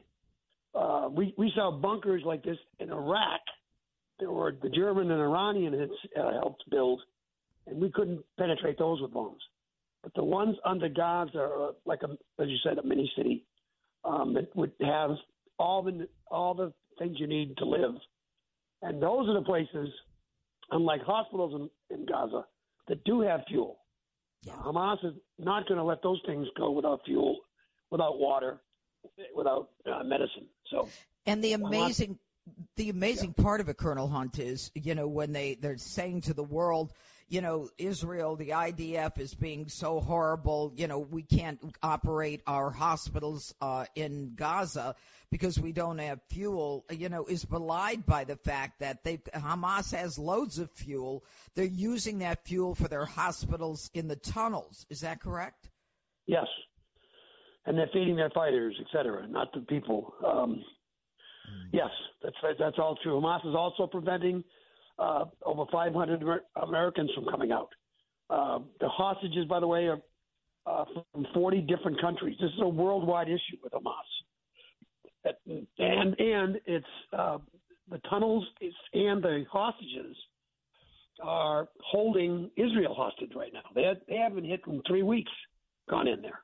Uh, 0.76 1.10
we 1.12 1.34
we 1.38 1.52
saw 1.56 1.72
bunkers 1.72 2.24
like 2.26 2.44
this 2.44 2.58
in 2.80 2.92
Iraq 2.92 3.42
that 4.20 4.32
were 4.32 4.56
the 4.62 4.70
German 4.70 5.12
and 5.12 5.22
Iranian 5.22 5.74
had 5.74 5.90
uh, 6.20 6.32
helped 6.34 6.64
build, 6.70 7.02
and 7.66 7.82
we 7.82 7.92
couldn't 7.92 8.24
penetrate 8.38 8.78
those 8.78 9.02
with 9.02 9.14
bombs. 9.14 9.42
But 10.04 10.14
the 10.16 10.24
ones 10.24 10.56
under 10.66 10.90
Gaza 10.90 11.38
are 11.40 11.70
uh, 11.70 11.72
like 11.86 12.02
a, 12.04 12.12
as 12.42 12.48
you 12.48 12.58
said, 12.64 12.78
a 12.78 12.84
mini 12.84 13.12
city 13.16 13.44
um, 14.04 14.34
that 14.36 14.56
would 14.56 14.72
have 14.82 15.12
all 15.60 15.82
the 15.84 16.08
all 16.30 16.54
the 16.54 16.74
things 17.00 17.18
you 17.20 17.28
need 17.28 17.58
to 17.58 17.66
live, 17.66 17.96
and 18.82 19.02
those 19.02 19.28
are 19.28 19.34
the 19.34 19.46
places, 19.46 19.90
unlike 20.72 21.02
hospitals 21.02 21.70
in, 21.90 21.96
in 21.96 22.06
Gaza, 22.06 22.46
that 22.88 23.04
do 23.04 23.22
have 23.22 23.42
fuel. 23.48 23.78
Yeah. 24.44 24.54
Hamas 24.54 25.04
is 25.04 25.14
not 25.40 25.68
going 25.68 25.78
to 25.78 25.84
let 25.84 26.02
those 26.02 26.22
things 26.26 26.48
go 26.58 26.72
without 26.72 27.02
fuel, 27.06 27.38
without 27.92 28.20
water, 28.20 28.62
without 29.36 29.70
uh, 29.92 30.04
medicine. 30.04 30.48
So, 30.72 30.88
and 31.26 31.44
the 31.44 31.54
amazing, 31.54 32.18
the 32.76 32.90
amazing 32.90 33.34
yeah. 33.38 33.44
part 33.44 33.62
of 33.62 33.70
it, 33.70 33.78
Colonel 33.78 34.08
Hunt, 34.08 34.40
is 34.40 34.72
you 34.76 34.96
know 34.96 35.08
when 35.08 35.32
they 35.32 35.56
they're 35.56 35.78
saying 35.78 36.22
to 36.22 36.34
the 36.34 36.44
world, 36.44 36.94
you 37.30 37.42
know, 37.42 37.70
Israel, 37.78 38.36
the 38.36 38.50
IDF 38.50 39.20
is 39.20 39.34
being 39.34 39.68
so 39.68 40.00
horrible. 40.00 40.72
You 40.76 40.88
know, 40.88 41.00
we 41.00 41.24
can't 41.24 41.60
operate 41.84 42.42
our 42.48 42.70
hospitals 42.70 43.54
uh, 43.62 43.86
in 43.96 44.34
Gaza 44.36 44.96
because 45.30 45.60
we 45.60 45.74
don't 45.74 45.98
have 45.98 46.22
fuel. 46.30 46.86
You 46.90 47.10
know, 47.10 47.26
is 47.26 47.44
belied 47.44 48.06
by 48.06 48.24
the 48.24 48.38
fact 48.38 48.80
that 48.80 49.04
they 49.04 49.18
Hamas 49.34 49.94
has 49.94 50.18
loads 50.18 50.60
of 50.60 50.72
fuel. 50.72 51.24
They're 51.56 51.66
using 51.66 52.20
that 52.20 52.46
fuel 52.46 52.76
for 52.76 52.88
their 52.88 53.06
hospitals 53.06 53.90
in 53.94 54.08
the 54.08 54.16
tunnels. 54.16 54.86
Is 54.90 55.02
that 55.02 55.22
correct? 55.22 55.70
Yes, 56.28 56.48
and 57.66 57.78
they're 57.78 57.90
feeding 57.92 58.16
their 58.16 58.30
fighters, 58.30 58.76
et 58.80 58.88
cetera, 58.92 59.28
not 59.28 59.52
the 59.54 59.62
people. 59.62 60.14
Um, 60.26 60.56
mm. 60.56 60.64
Yes, 61.74 61.92
that's 62.24 62.36
that's 62.58 62.80
all 62.80 62.98
true. 63.04 63.20
Hamas 63.20 63.46
is 63.46 63.56
also 63.56 63.86
preventing 63.86 64.44
uh, 65.00 65.26
over 65.46 65.66
500 65.72 66.24
Americans 66.62 67.12
from 67.16 67.26
coming 67.26 67.52
out. 67.52 67.70
Uh, 68.30 68.60
the 68.80 68.90
hostages, 68.90 69.46
by 69.46 69.60
the 69.60 69.68
way, 69.68 69.88
are 69.88 70.00
uh, 70.66 70.86
from 71.14 71.26
40 71.34 71.62
different 71.62 72.00
countries. 72.02 72.36
This 72.42 72.52
is 72.52 72.62
a 72.62 72.68
worldwide 72.68 73.30
issue 73.30 73.58
with 73.64 73.74
Hamas, 73.74 75.34
and 75.80 76.20
and 76.20 76.60
it's 76.66 76.86
uh, 77.14 77.38
the 77.90 78.00
tunnels 78.10 78.46
and 78.94 79.24
the 79.24 79.46
hostages 79.50 80.16
are 81.22 81.68
holding 81.84 82.52
Israel 82.58 82.94
hostage 82.94 83.32
right 83.36 83.52
now. 83.54 83.62
They 83.74 83.84
had, 83.84 84.02
they 84.08 84.18
haven't 84.18 84.46
hit 84.46 84.62
in 84.68 84.82
three 84.88 85.04
weeks. 85.04 85.32
Gone 85.90 86.08
in 86.08 86.22
there. 86.22 86.42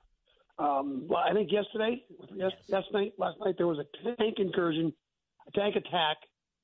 Um, 0.57 1.05
well, 1.07 1.19
I 1.19 1.33
think 1.33 1.51
yesterday, 1.51 2.03
yes, 2.33 2.51
last 2.69 2.87
night, 2.93 3.13
last 3.17 3.37
night 3.43 3.55
there 3.57 3.67
was 3.67 3.79
a 3.79 4.15
tank 4.17 4.35
incursion, 4.37 4.93
a 5.47 5.51
tank 5.51 5.75
attack 5.75 6.17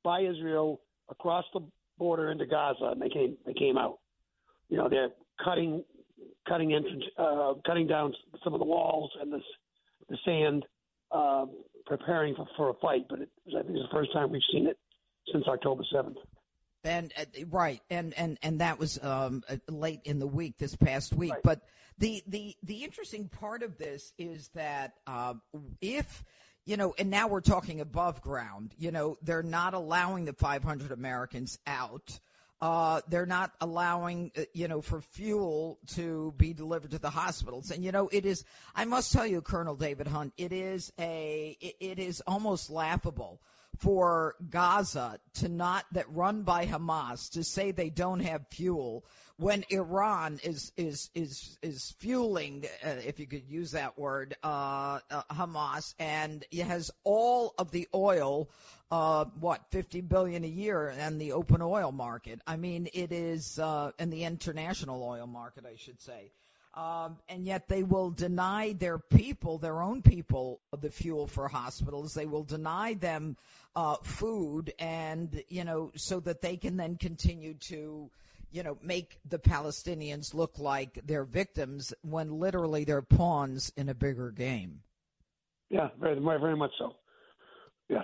by 0.03 0.21
Israel 0.21 0.81
across 1.09 1.43
the 1.53 1.61
border 1.99 2.31
into 2.31 2.47
Gaza, 2.47 2.93
and 2.93 3.01
they 3.01 3.09
came 3.09 3.37
they 3.45 3.53
came 3.53 3.77
out. 3.77 3.99
You 4.69 4.77
know, 4.77 4.89
they're 4.89 5.09
cutting 5.43 5.83
cutting 6.47 6.73
entrance, 6.73 7.03
uh, 7.17 7.53
cutting 7.65 7.85
down 7.85 8.13
some 8.43 8.53
of 8.53 8.59
the 8.59 8.65
walls 8.65 9.11
and 9.21 9.31
the 9.31 9.39
the 10.09 10.17
sand, 10.25 10.65
uh, 11.11 11.45
preparing 11.85 12.33
for, 12.35 12.47
for 12.57 12.69
a 12.69 12.73
fight. 12.75 13.05
But 13.09 13.21
it, 13.21 13.29
I 13.49 13.61
think 13.61 13.77
it's 13.77 13.89
the 13.91 13.95
first 13.95 14.11
time 14.13 14.31
we've 14.31 14.41
seen 14.51 14.67
it 14.67 14.77
since 15.31 15.45
October 15.47 15.83
seventh. 15.93 16.17
And 16.83 17.13
uh, 17.17 17.25
right, 17.49 17.81
and 17.89 18.13
and 18.17 18.39
and 18.41 18.61
that 18.61 18.79
was 18.79 18.97
um, 19.03 19.43
uh, 19.49 19.57
late 19.67 20.01
in 20.05 20.19
the 20.19 20.27
week, 20.27 20.57
this 20.57 20.75
past 20.75 21.13
week. 21.13 21.33
Right. 21.33 21.43
But 21.43 21.61
the 21.97 22.23
the 22.27 22.55
the 22.63 22.83
interesting 22.83 23.27
part 23.27 23.61
of 23.63 23.77
this 23.77 24.13
is 24.17 24.49
that 24.55 24.93
uh, 25.05 25.33
if 25.81 26.23
you 26.69 26.77
know, 26.77 26.93
and 26.99 27.09
now 27.09 27.27
we're 27.27 27.41
talking 27.41 27.81
above 27.81 28.21
ground. 28.21 28.75
You 28.77 28.91
know, 28.91 29.17
they're 29.23 29.41
not 29.41 29.73
allowing 29.73 30.25
the 30.25 30.33
500 30.33 30.91
Americans 30.91 31.57
out. 31.65 32.19
Uh, 32.61 33.01
they're 33.07 33.25
not 33.25 33.51
allowing, 33.59 34.31
uh, 34.37 34.41
you 34.53 34.67
know, 34.67 34.79
for 34.79 35.01
fuel 35.01 35.79
to 35.95 36.31
be 36.37 36.53
delivered 36.53 36.91
to 36.91 36.99
the 36.99 37.09
hospitals. 37.09 37.71
And, 37.71 37.83
you 37.83 37.91
know, 37.91 38.07
it 38.11 38.23
is, 38.23 38.45
I 38.75 38.85
must 38.85 39.11
tell 39.11 39.25
you, 39.25 39.41
Colonel 39.41 39.77
David 39.77 40.05
Hunt, 40.05 40.31
it 40.37 40.53
is 40.53 40.93
a, 40.99 41.57
it, 41.59 41.75
it 41.79 41.99
is 41.99 42.21
almost 42.27 42.69
laughable 42.69 43.41
for 43.79 44.35
Gaza 44.47 45.17
to 45.35 45.49
not, 45.49 45.85
that 45.93 46.13
run 46.13 46.43
by 46.43 46.67
Hamas, 46.67 47.31
to 47.31 47.43
say 47.43 47.71
they 47.71 47.89
don't 47.89 48.19
have 48.19 48.45
fuel 48.49 49.05
when 49.39 49.63
Iran 49.69 50.39
is 50.43 50.73
is 50.75 51.09
is 51.15 51.57
is 51.61 51.95
fueling, 51.99 52.65
uh, 52.83 52.89
if 53.05 53.19
you 53.19 53.25
could 53.25 53.47
use 53.47 53.71
that 53.71 53.97
word, 53.97 54.35
uh, 54.43 54.99
uh, 55.09 55.23
Hamas, 55.31 55.95
and 55.97 56.45
it 56.51 56.65
has 56.65 56.91
all 57.05 57.53
of 57.57 57.71
the 57.71 57.87
oil, 57.95 58.49
uh, 58.91 59.25
what 59.39 59.61
fifty 59.71 60.01
billion 60.01 60.43
a 60.43 60.47
year, 60.47 60.89
and 60.89 61.21
the 61.21 61.31
open 61.31 61.61
oil 61.61 61.93
market. 61.93 62.41
I 62.45 62.57
mean, 62.57 62.89
it 62.93 63.13
is, 63.13 63.57
uh, 63.57 63.91
and 63.97 64.11
the 64.11 64.25
international 64.25 65.01
oil 65.03 65.25
market, 65.25 65.65
I 65.65 65.77
should 65.77 66.01
say. 66.01 66.31
Um, 66.73 67.17
and 67.29 67.45
yet 67.45 67.67
they 67.67 67.83
will 67.83 68.11
deny 68.11 68.73
their 68.73 68.99
people, 68.99 69.57
their 69.57 69.81
own 69.81 70.01
people, 70.01 70.59
the 70.79 70.91
fuel 70.91 71.27
for 71.27 71.47
hospitals. 71.47 72.13
They 72.13 72.25
will 72.25 72.43
deny 72.43 72.93
them 72.93 73.37
uh, 73.75 73.95
food, 74.03 74.73
and 74.79 75.43
you 75.47 75.63
know, 75.63 75.91
so 75.95 76.19
that 76.19 76.41
they 76.41 76.57
can 76.57 76.75
then 76.75 76.97
continue 76.97 77.53
to 77.69 78.09
you 78.51 78.63
know, 78.63 78.77
make 78.81 79.19
the 79.27 79.39
Palestinians 79.39 80.33
look 80.33 80.59
like 80.59 80.99
they're 81.05 81.25
victims 81.25 81.93
when 82.01 82.39
literally 82.39 82.83
they're 82.83 83.01
pawns 83.01 83.71
in 83.77 83.89
a 83.89 83.93
bigger 83.93 84.31
game. 84.31 84.81
Yeah, 85.69 85.89
very, 85.99 86.19
very 86.19 86.55
much 86.55 86.71
so. 86.79 86.95
Yeah. 87.89 88.03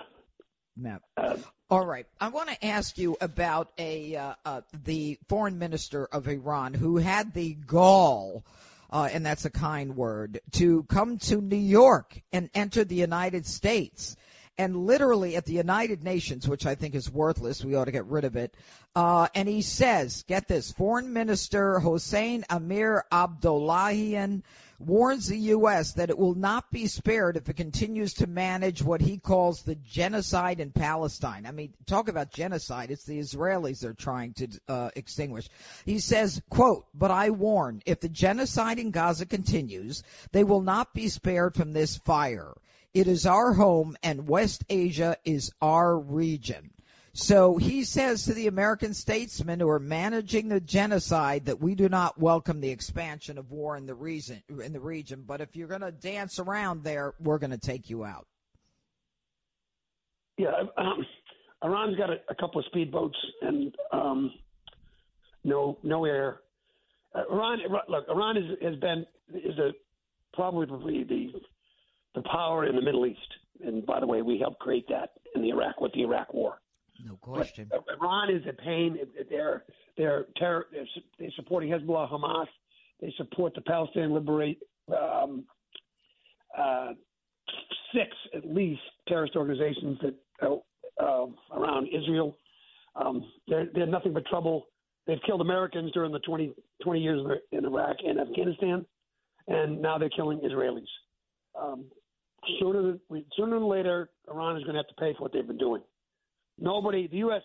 Matt. 0.76 1.02
Uh, 1.16 1.36
All 1.70 1.84
right. 1.84 2.06
I 2.20 2.28
want 2.28 2.48
to 2.50 2.64
ask 2.64 2.98
you 2.98 3.16
about 3.20 3.72
a 3.78 4.14
uh, 4.14 4.34
uh, 4.44 4.60
the 4.84 5.18
foreign 5.28 5.58
minister 5.58 6.06
of 6.06 6.28
Iran 6.28 6.74
who 6.74 6.96
had 6.98 7.32
the 7.32 7.54
gall, 7.54 8.44
uh, 8.90 9.08
and 9.10 9.24
that's 9.24 9.46
a 9.46 9.50
kind 9.50 9.96
word, 9.96 10.40
to 10.52 10.84
come 10.84 11.18
to 11.18 11.40
New 11.40 11.56
York 11.56 12.20
and 12.32 12.50
enter 12.54 12.84
the 12.84 12.94
United 12.94 13.46
States 13.46 14.16
and 14.58 14.86
literally 14.86 15.36
at 15.36 15.44
the 15.44 15.54
United 15.54 16.02
Nations, 16.02 16.48
which 16.48 16.66
I 16.66 16.74
think 16.74 16.94
is 16.94 17.10
worthless, 17.10 17.64
we 17.64 17.74
ought 17.74 17.84
to 17.86 17.92
get 17.92 18.06
rid 18.06 18.24
of 18.24 18.36
it. 18.36 18.54
Uh, 18.94 19.28
and 19.34 19.48
he 19.48 19.62
says, 19.62 20.24
get 20.26 20.48
this, 20.48 20.72
Foreign 20.72 21.12
Minister 21.12 21.78
Hossein 21.78 22.44
Amir 22.48 23.04
Abdollahian 23.12 24.42
warns 24.78 25.28
the 25.28 25.38
U.S. 25.38 25.92
that 25.92 26.10
it 26.10 26.18
will 26.18 26.34
not 26.34 26.70
be 26.70 26.86
spared 26.86 27.36
if 27.36 27.48
it 27.48 27.56
continues 27.56 28.14
to 28.14 28.26
manage 28.26 28.82
what 28.82 29.00
he 29.00 29.18
calls 29.18 29.62
the 29.62 29.74
genocide 29.74 30.60
in 30.60 30.70
Palestine. 30.70 31.46
I 31.46 31.52
mean, 31.52 31.72
talk 31.86 32.08
about 32.08 32.32
genocide. 32.32 32.90
It's 32.90 33.04
the 33.04 33.18
Israelis 33.18 33.80
they're 33.80 33.94
trying 33.94 34.34
to 34.34 34.48
uh, 34.68 34.90
extinguish. 34.94 35.48
He 35.84 35.98
says, 35.98 36.42
quote, 36.50 36.86
but 36.94 37.10
I 37.10 37.30
warn, 37.30 37.82
if 37.86 38.00
the 38.00 38.08
genocide 38.08 38.78
in 38.78 38.90
Gaza 38.90 39.26
continues, 39.26 40.02
they 40.32 40.44
will 40.44 40.62
not 40.62 40.92
be 40.92 41.08
spared 41.08 41.54
from 41.54 41.72
this 41.72 41.96
fire. 41.96 42.52
It 42.96 43.08
is 43.08 43.26
our 43.26 43.52
home 43.52 43.94
and 44.02 44.26
West 44.26 44.64
Asia 44.70 45.18
is 45.22 45.52
our 45.60 45.98
region. 45.98 46.70
So 47.12 47.58
he 47.58 47.84
says 47.84 48.24
to 48.24 48.32
the 48.32 48.46
American 48.46 48.94
statesmen 48.94 49.60
who 49.60 49.68
are 49.68 49.78
managing 49.78 50.48
the 50.48 50.62
genocide 50.62 51.44
that 51.44 51.60
we 51.60 51.74
do 51.74 51.90
not 51.90 52.18
welcome 52.18 52.62
the 52.62 52.70
expansion 52.70 53.36
of 53.36 53.50
war 53.50 53.76
in 53.76 53.84
the 53.84 53.94
region, 53.94 54.42
in 54.48 54.72
the 54.72 54.80
region. 54.80 55.24
But 55.26 55.42
if 55.42 55.54
you're 55.56 55.68
going 55.68 55.82
to 55.82 55.92
dance 55.92 56.38
around 56.38 56.84
there, 56.84 57.12
we're 57.20 57.36
going 57.36 57.50
to 57.50 57.58
take 57.58 57.90
you 57.90 58.02
out. 58.02 58.26
Yeah, 60.38 60.52
um, 60.78 61.04
Iran's 61.62 61.98
got 61.98 62.08
a, 62.08 62.16
a, 62.30 62.34
couple 62.34 62.62
of 62.62 62.66
speedboats 62.74 63.16
and 63.42 63.74
um, 63.92 64.32
no 65.44 65.76
no 65.82 66.06
air. 66.06 66.40
Uh, 67.14 67.24
Iran, 67.30 67.58
look, 67.90 68.06
Iran 68.08 68.38
is, 68.38 68.44
has 68.62 68.76
been 68.76 69.04
is 69.34 69.58
a 69.58 69.72
probably 70.32 70.64
the 71.04 71.32
the 72.16 72.22
power 72.22 72.66
in 72.66 72.74
the 72.74 72.82
Middle 72.82 73.06
East. 73.06 73.20
And 73.64 73.86
by 73.86 74.00
the 74.00 74.06
way, 74.06 74.22
we 74.22 74.38
helped 74.38 74.58
create 74.58 74.88
that 74.88 75.10
in 75.34 75.42
the 75.42 75.50
Iraq 75.50 75.80
with 75.80 75.92
the 75.92 76.02
Iraq 76.02 76.34
War. 76.34 76.58
No 77.04 77.16
question. 77.16 77.70
But 77.70 77.84
Iran 78.00 78.34
is 78.34 78.42
a 78.48 78.52
pain. 78.52 78.98
They're 79.30 79.64
they're 79.96 80.26
terror. 80.36 80.66
They're, 80.72 80.86
they're 81.18 81.30
supporting 81.36 81.70
Hezbollah, 81.70 82.10
Hamas. 82.10 82.46
They 83.00 83.12
support 83.16 83.54
the 83.54 83.60
Palestinian 83.60 84.12
Liberate 84.12 84.58
um, 84.88 85.44
uh, 86.56 86.92
six 87.94 88.08
at 88.34 88.46
least 88.46 88.80
terrorist 89.08 89.36
organizations 89.36 89.98
that 90.02 90.14
uh, 90.42 90.56
uh, 91.02 91.26
around 91.54 91.88
Israel. 91.88 92.36
Um, 92.94 93.30
they're 93.46 93.68
they're 93.74 93.86
nothing 93.86 94.12
but 94.12 94.26
trouble. 94.26 94.66
They've 95.06 95.20
killed 95.24 95.40
Americans 95.40 95.92
during 95.92 96.10
the 96.10 96.18
20, 96.20 96.52
20 96.82 97.00
years 97.00 97.20
in 97.52 97.64
Iraq 97.64 97.96
and 98.04 98.18
Afghanistan, 98.18 98.84
and 99.46 99.80
now 99.80 99.98
they're 99.98 100.08
killing 100.08 100.40
Israelis. 100.40 100.82
Um, 101.60 101.84
sooner, 102.60 102.82
than, 102.82 103.24
sooner 103.36 103.58
than 103.58 103.68
later, 103.68 104.10
Iran 104.30 104.56
is 104.56 104.62
going 104.64 104.74
to 104.74 104.80
have 104.80 104.88
to 104.88 104.94
pay 104.94 105.14
for 105.14 105.22
what 105.22 105.32
they've 105.32 105.46
been 105.46 105.58
doing. 105.58 105.82
Nobody, 106.58 107.06
the 107.06 107.18
U.S. 107.18 107.42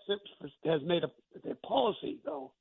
has 0.66 0.82
made 0.86 1.04
a, 1.04 1.50
a 1.50 1.56
policy, 1.56 2.20
though, 2.24 2.52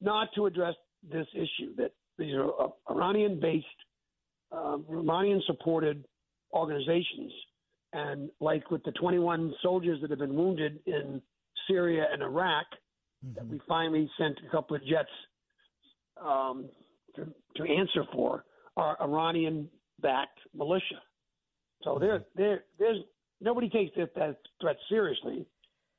not 0.00 0.28
to 0.36 0.46
address 0.46 0.74
this 1.10 1.26
issue 1.34 1.74
that 1.76 1.92
these 2.18 2.34
are 2.34 2.50
uh, 2.60 2.68
Iranian-based, 2.90 3.66
uh, 4.52 4.78
Iranian-supported 4.88 6.04
organizations, 6.52 7.32
and 7.92 8.30
like 8.40 8.70
with 8.70 8.82
the 8.84 8.92
21 8.92 9.54
soldiers 9.62 9.98
that 10.00 10.10
have 10.10 10.18
been 10.18 10.34
wounded 10.34 10.78
in 10.86 11.20
Syria 11.68 12.06
and 12.12 12.22
Iraq, 12.22 12.66
mm-hmm. 13.24 13.34
that 13.34 13.46
we 13.46 13.60
finally 13.68 14.10
sent 14.18 14.38
a 14.46 14.50
couple 14.50 14.76
of 14.76 14.82
jets 14.82 15.08
um, 16.22 16.66
to, 17.16 17.26
to 17.56 17.62
answer 17.62 18.04
for, 18.12 18.44
are 18.76 18.96
Iranian-backed 19.00 20.38
militia. 20.54 21.02
So 21.82 21.98
there, 21.98 22.24
there, 22.34 22.64
there's 22.78 22.98
nobody 23.40 23.68
takes 23.68 23.94
that, 23.96 24.14
that 24.14 24.38
threat 24.60 24.76
seriously. 24.88 25.46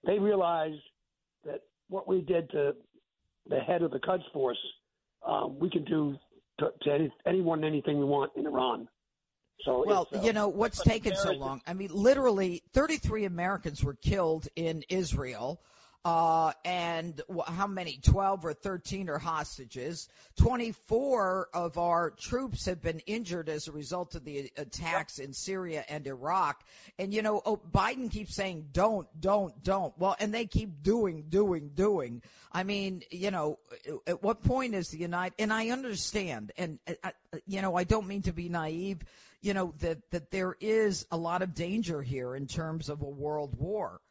They 0.06 0.20
realize 0.20 0.76
that 1.46 1.62
what 1.90 2.08
we 2.08 2.22
did 2.22 2.50
to 2.52 2.74
the 3.48 3.60
head 3.60 3.82
of 3.82 3.92
the 3.92 4.00
Quds 4.00 4.24
Force, 4.34 4.58
um, 5.26 5.58
we 5.60 5.70
can 5.70 5.84
do 5.86 6.16
to, 6.60 6.70
to 6.84 6.92
any, 6.92 7.14
anyone 7.26 7.64
anything 7.64 7.98
we 7.98 8.06
want 8.06 8.32
in 8.36 8.46
Iran. 8.46 8.88
So 9.66 9.84
well, 9.86 10.08
uh, 10.14 10.22
you 10.22 10.32
know 10.32 10.48
what's 10.48 10.82
taken 10.82 11.16
so 11.16 11.32
long. 11.34 11.62
I 11.68 11.74
mean, 11.74 11.90
literally, 11.92 12.64
33 12.74 13.26
Americans 13.26 13.84
were 13.84 13.96
killed 13.96 14.48
in 14.56 14.84
Israel. 14.90 15.62
Uh, 16.10 16.54
and 16.66 17.22
how 17.46 17.68
many? 17.68 18.00
12 18.02 18.44
or 18.44 18.54
13 18.54 19.10
are 19.10 19.20
hostages. 19.20 20.10
24 20.40 21.50
of 21.54 21.78
our 21.78 22.10
troops 22.10 22.66
have 22.66 22.82
been 22.82 23.00
injured 23.06 23.48
as 23.48 23.68
a 23.68 23.72
result 23.72 24.16
of 24.16 24.26
the 24.26 24.52
attacks 24.58 25.20
in 25.20 25.34
Syria 25.34 25.86
and 25.88 26.08
Iraq. 26.08 26.64
And 26.98 27.14
you 27.14 27.22
know, 27.22 27.40
oh, 27.46 27.58
Biden 27.58 28.10
keeps 28.10 28.34
saying, 28.34 28.70
don't, 28.72 29.08
don't, 29.22 29.64
don't. 29.64 29.96
Well, 30.00 30.16
and 30.20 30.34
they 30.34 30.48
keep 30.48 30.82
doing, 30.82 31.26
doing, 31.30 31.70
doing. 31.76 32.24
I 32.52 32.64
mean, 32.64 33.04
you 33.12 33.30
know, 33.30 33.60
at 34.08 34.24
what 34.24 34.42
point 34.42 34.74
is 34.74 34.90
the 34.90 34.98
United, 34.98 35.36
and 35.38 35.54
I 35.54 35.70
understand, 35.70 36.54
and, 36.58 36.80
uh, 37.04 37.12
you 37.46 37.62
know, 37.62 37.76
I 37.76 37.84
don't 37.84 38.08
mean 38.08 38.24
to 38.24 38.34
be 38.34 38.50
naive, 38.50 38.98
you 39.44 39.54
know, 39.54 39.76
that, 39.82 40.10
that 40.10 40.32
there 40.32 40.56
is 40.60 41.06
a 41.12 41.18
lot 41.18 41.44
of 41.44 41.54
danger 41.54 42.02
here 42.02 42.36
in 42.36 42.48
terms 42.48 42.90
of 42.90 43.04
a 43.04 43.10
world 43.10 43.54
war. 43.60 44.02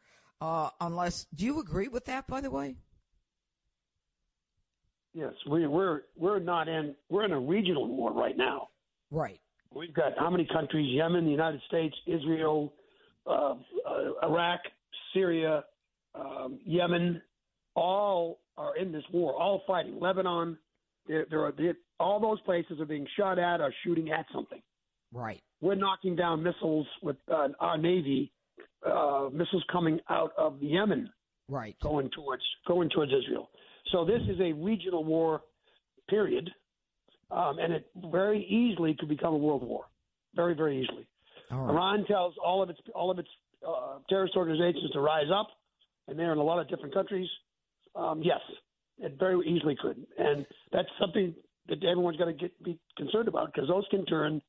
Uh, 0.41 0.69
unless, 0.79 1.25
do 1.35 1.45
you 1.45 1.59
agree 1.59 1.87
with 1.89 2.05
that, 2.05 2.27
by 2.27 2.41
the 2.41 2.49
way? 2.49 2.75
Yes, 5.13 5.33
we, 5.49 5.65
we're 5.67 6.01
we're 6.15 6.39
not 6.39 6.67
in 6.67 6.95
we're 7.09 7.25
in 7.25 7.31
a 7.31 7.39
regional 7.39 7.87
war 7.87 8.13
right 8.13 8.37
now. 8.37 8.69
Right. 9.11 9.39
We've 9.73 9.93
got 9.93 10.13
how 10.17 10.29
many 10.29 10.45
countries? 10.45 10.87
Yemen, 10.95 11.25
the 11.25 11.31
United 11.31 11.61
States, 11.67 11.95
Israel, 12.05 12.73
uh, 13.25 13.53
uh, 13.53 13.55
Iraq, 14.23 14.59
Syria, 15.13 15.63
um, 16.15 16.59
Yemen, 16.63 17.21
all 17.75 18.39
are 18.57 18.77
in 18.77 18.91
this 18.91 19.03
war, 19.11 19.33
all 19.33 19.63
fighting. 19.65 19.99
Lebanon, 19.99 20.57
there, 21.07 21.25
there 21.29 21.43
are 21.43 21.53
there, 21.57 21.73
all 21.99 22.19
those 22.19 22.39
places 22.41 22.79
are 22.79 22.85
being 22.85 23.07
shot 23.17 23.39
at 23.39 23.61
or 23.61 23.73
shooting 23.83 24.11
at 24.11 24.25
something. 24.33 24.61
Right. 25.11 25.41
We're 25.59 25.75
knocking 25.75 26.15
down 26.15 26.43
missiles 26.43 26.87
with 27.01 27.17
uh, 27.31 27.49
our 27.59 27.77
navy 27.77 28.31
uh, 28.85 29.29
missiles 29.31 29.63
coming 29.71 29.99
out 30.09 30.31
of 30.37 30.61
Yemen, 30.61 31.09
right, 31.49 31.75
going 31.81 32.09
towards 32.11 32.43
going 32.67 32.89
towards 32.89 33.11
Israel. 33.11 33.49
So 33.91 34.05
this 34.05 34.21
is 34.29 34.39
a 34.39 34.53
regional 34.53 35.03
war, 35.03 35.41
period, 36.09 36.49
um, 37.31 37.59
and 37.59 37.73
it 37.73 37.89
very 38.11 38.45
easily 38.45 38.95
could 38.97 39.09
become 39.09 39.33
a 39.33 39.37
world 39.37 39.63
war, 39.63 39.85
very 40.35 40.55
very 40.55 40.81
easily. 40.81 41.07
Right. 41.51 41.69
Iran 41.69 42.05
tells 42.05 42.35
all 42.43 42.61
of 42.61 42.69
its 42.69 42.79
all 42.93 43.11
of 43.11 43.19
its 43.19 43.29
uh, 43.67 43.99
terrorist 44.07 44.35
organizations 44.35 44.91
to 44.91 44.99
rise 44.99 45.27
up, 45.33 45.47
and 46.07 46.17
they're 46.17 46.31
in 46.31 46.37
a 46.37 46.43
lot 46.43 46.59
of 46.59 46.69
different 46.69 46.93
countries. 46.93 47.27
Um, 47.95 48.21
yes, 48.23 48.39
it 48.99 49.17
very 49.19 49.47
easily 49.47 49.75
could, 49.81 50.05
and 50.17 50.45
that's 50.71 50.89
something 50.99 51.33
that 51.67 51.83
everyone's 51.83 52.17
got 52.17 52.25
to 52.25 52.33
get 52.33 52.63
be 52.63 52.77
concerned 52.97 53.27
about 53.27 53.53
because 53.53 53.67
those 53.67 53.85
can 53.89 54.05
turn 54.05 54.41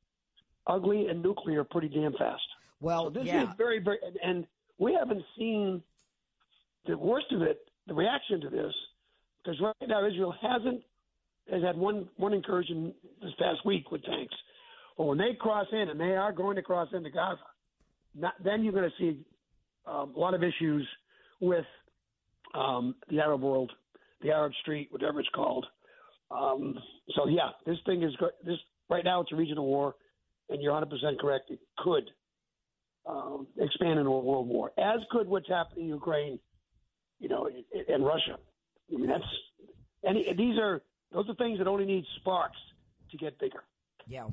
ugly 0.67 1.07
and 1.07 1.23
nuclear 1.23 1.65
pretty 1.65 1.89
damn 1.89 2.13
fast. 2.13 2.43
Well, 2.81 3.05
so 3.05 3.11
this 3.11 3.27
yeah. 3.27 3.43
is 3.43 3.49
very, 3.57 3.79
very, 3.79 3.99
and, 4.05 4.17
and 4.23 4.47
we 4.79 4.95
haven't 4.95 5.23
seen 5.37 5.83
the 6.87 6.97
worst 6.97 7.27
of 7.33 7.43
it, 7.43 7.61
the 7.87 7.95
reaction 7.95 8.41
to 8.41 8.49
this, 8.49 8.73
because 9.43 9.61
right 9.61 9.89
now 9.89 10.07
Israel 10.07 10.35
hasn't 10.41 10.83
has 11.51 11.63
had 11.63 11.77
one 11.77 12.09
one 12.17 12.33
incursion 12.33 12.95
this 13.23 13.33
past 13.39 13.65
week 13.65 13.91
with 13.91 14.05
tanks. 14.05 14.35
But 14.97 15.05
when 15.05 15.19
they 15.19 15.35
cross 15.39 15.67
in, 15.73 15.89
and 15.89 16.01
they 16.01 16.17
are 16.17 16.33
going 16.33 16.57
to 16.57 16.63
cross 16.63 16.89
into 16.93 17.11
Gaza, 17.11 17.41
not, 18.15 18.35
then 18.43 18.63
you're 18.63 18.73
going 18.73 18.91
to 18.91 18.97
see 18.99 19.21
um, 19.87 20.13
a 20.15 20.19
lot 20.19 20.35
of 20.35 20.43
issues 20.43 20.87
with 21.41 21.65
um, 22.55 22.95
the 23.09 23.21
Arab 23.21 23.41
world, 23.41 23.73
the 24.23 24.31
Arab 24.31 24.53
Street, 24.63 24.89
whatever 24.91 25.21
it's 25.21 25.29
called. 25.35 25.67
Um, 26.31 26.79
so 27.17 27.29
yeah, 27.29 27.51
this 27.67 27.79
thing 27.87 28.03
is 28.03 28.13
this 28.45 28.59
right 28.89 29.05
now. 29.05 29.21
It's 29.21 29.33
a 29.33 29.37
regional 29.37 29.67
war, 29.67 29.95
and 30.49 30.63
you're 30.63 30.73
100 30.73 30.91
percent 30.91 31.21
correct. 31.21 31.51
It 31.51 31.61
could 31.79 32.11
um, 33.07 33.47
expand 33.59 33.99
into 33.99 34.11
a 34.11 34.21
world 34.21 34.49
war, 34.49 34.73
as 34.79 35.01
could 35.11 35.29
what's 35.29 35.49
happening 35.49 35.87
in 35.87 35.91
Ukraine, 35.91 36.39
you 37.19 37.29
know, 37.29 37.49
and 37.89 38.05
Russia. 38.05 38.39
I 38.93 38.97
mean, 38.97 39.09
that's 39.09 39.25
any 40.05 40.33
these 40.37 40.59
are 40.59 40.83
those 41.13 41.29
are 41.29 41.35
things 41.35 41.59
that 41.59 41.67
only 41.67 41.85
need 41.85 42.05
sparks 42.21 42.59
to 43.11 43.17
get 43.17 43.39
bigger. 43.39 43.63
Yeah. 44.07 44.27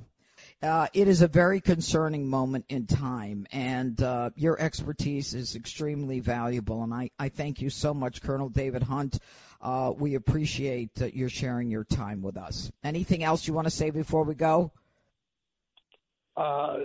Uh, 0.62 0.88
it 0.94 1.08
is 1.08 1.22
a 1.24 1.28
very 1.28 1.62
concerning 1.62 2.28
moment 2.28 2.66
in 2.70 2.86
time, 2.86 3.48
and 3.52 4.00
uh, 4.02 4.30
your 4.36 4.60
expertise 4.60 5.34
is 5.34 5.56
extremely 5.56 6.20
valuable. 6.20 6.84
And 6.84 6.94
I, 6.94 7.10
I 7.18 7.30
thank 7.30 7.62
you 7.62 7.72
so 7.72 7.94
much, 7.94 8.22
Colonel 8.22 8.50
David 8.50 8.84
Hunt. 8.84 9.18
Uh, 9.60 9.92
we 9.98 10.14
appreciate 10.14 10.94
that 10.96 11.16
you're 11.16 11.30
sharing 11.30 11.72
your 11.72 11.84
time 11.84 12.22
with 12.22 12.38
us. 12.38 12.72
Anything 12.84 13.24
else 13.24 13.48
you 13.48 13.54
want 13.54 13.66
to 13.66 13.72
say 13.72 13.90
before 13.90 14.24
we 14.24 14.36
go? 14.36 14.72
Uh, 16.36 16.82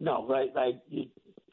no, 0.00 0.26
right. 0.26 0.50
I, 0.56 0.72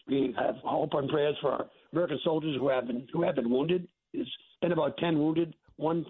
we 0.07 0.33
have 0.39 0.55
hope 0.63 0.91
and 0.93 1.09
prayers 1.09 1.35
for 1.41 1.51
our 1.51 1.65
American 1.91 2.19
soldiers 2.23 2.55
who 2.59 2.69
have 2.69 2.87
been 2.87 3.07
who 3.13 3.23
have 3.23 3.35
been 3.35 3.49
wounded. 3.49 3.87
There's 4.13 4.31
been 4.61 4.71
about 4.71 4.97
ten 4.97 5.19
wounded. 5.19 5.53
One 5.75 6.05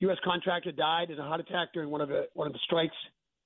U.S. 0.00 0.18
contractor 0.24 0.72
died 0.72 1.10
in 1.10 1.18
a 1.18 1.22
heart 1.22 1.40
attack 1.40 1.68
during 1.72 1.90
one 1.90 2.00
of 2.00 2.08
the 2.08 2.28
one 2.34 2.46
of 2.46 2.52
the 2.52 2.58
strikes. 2.64 2.94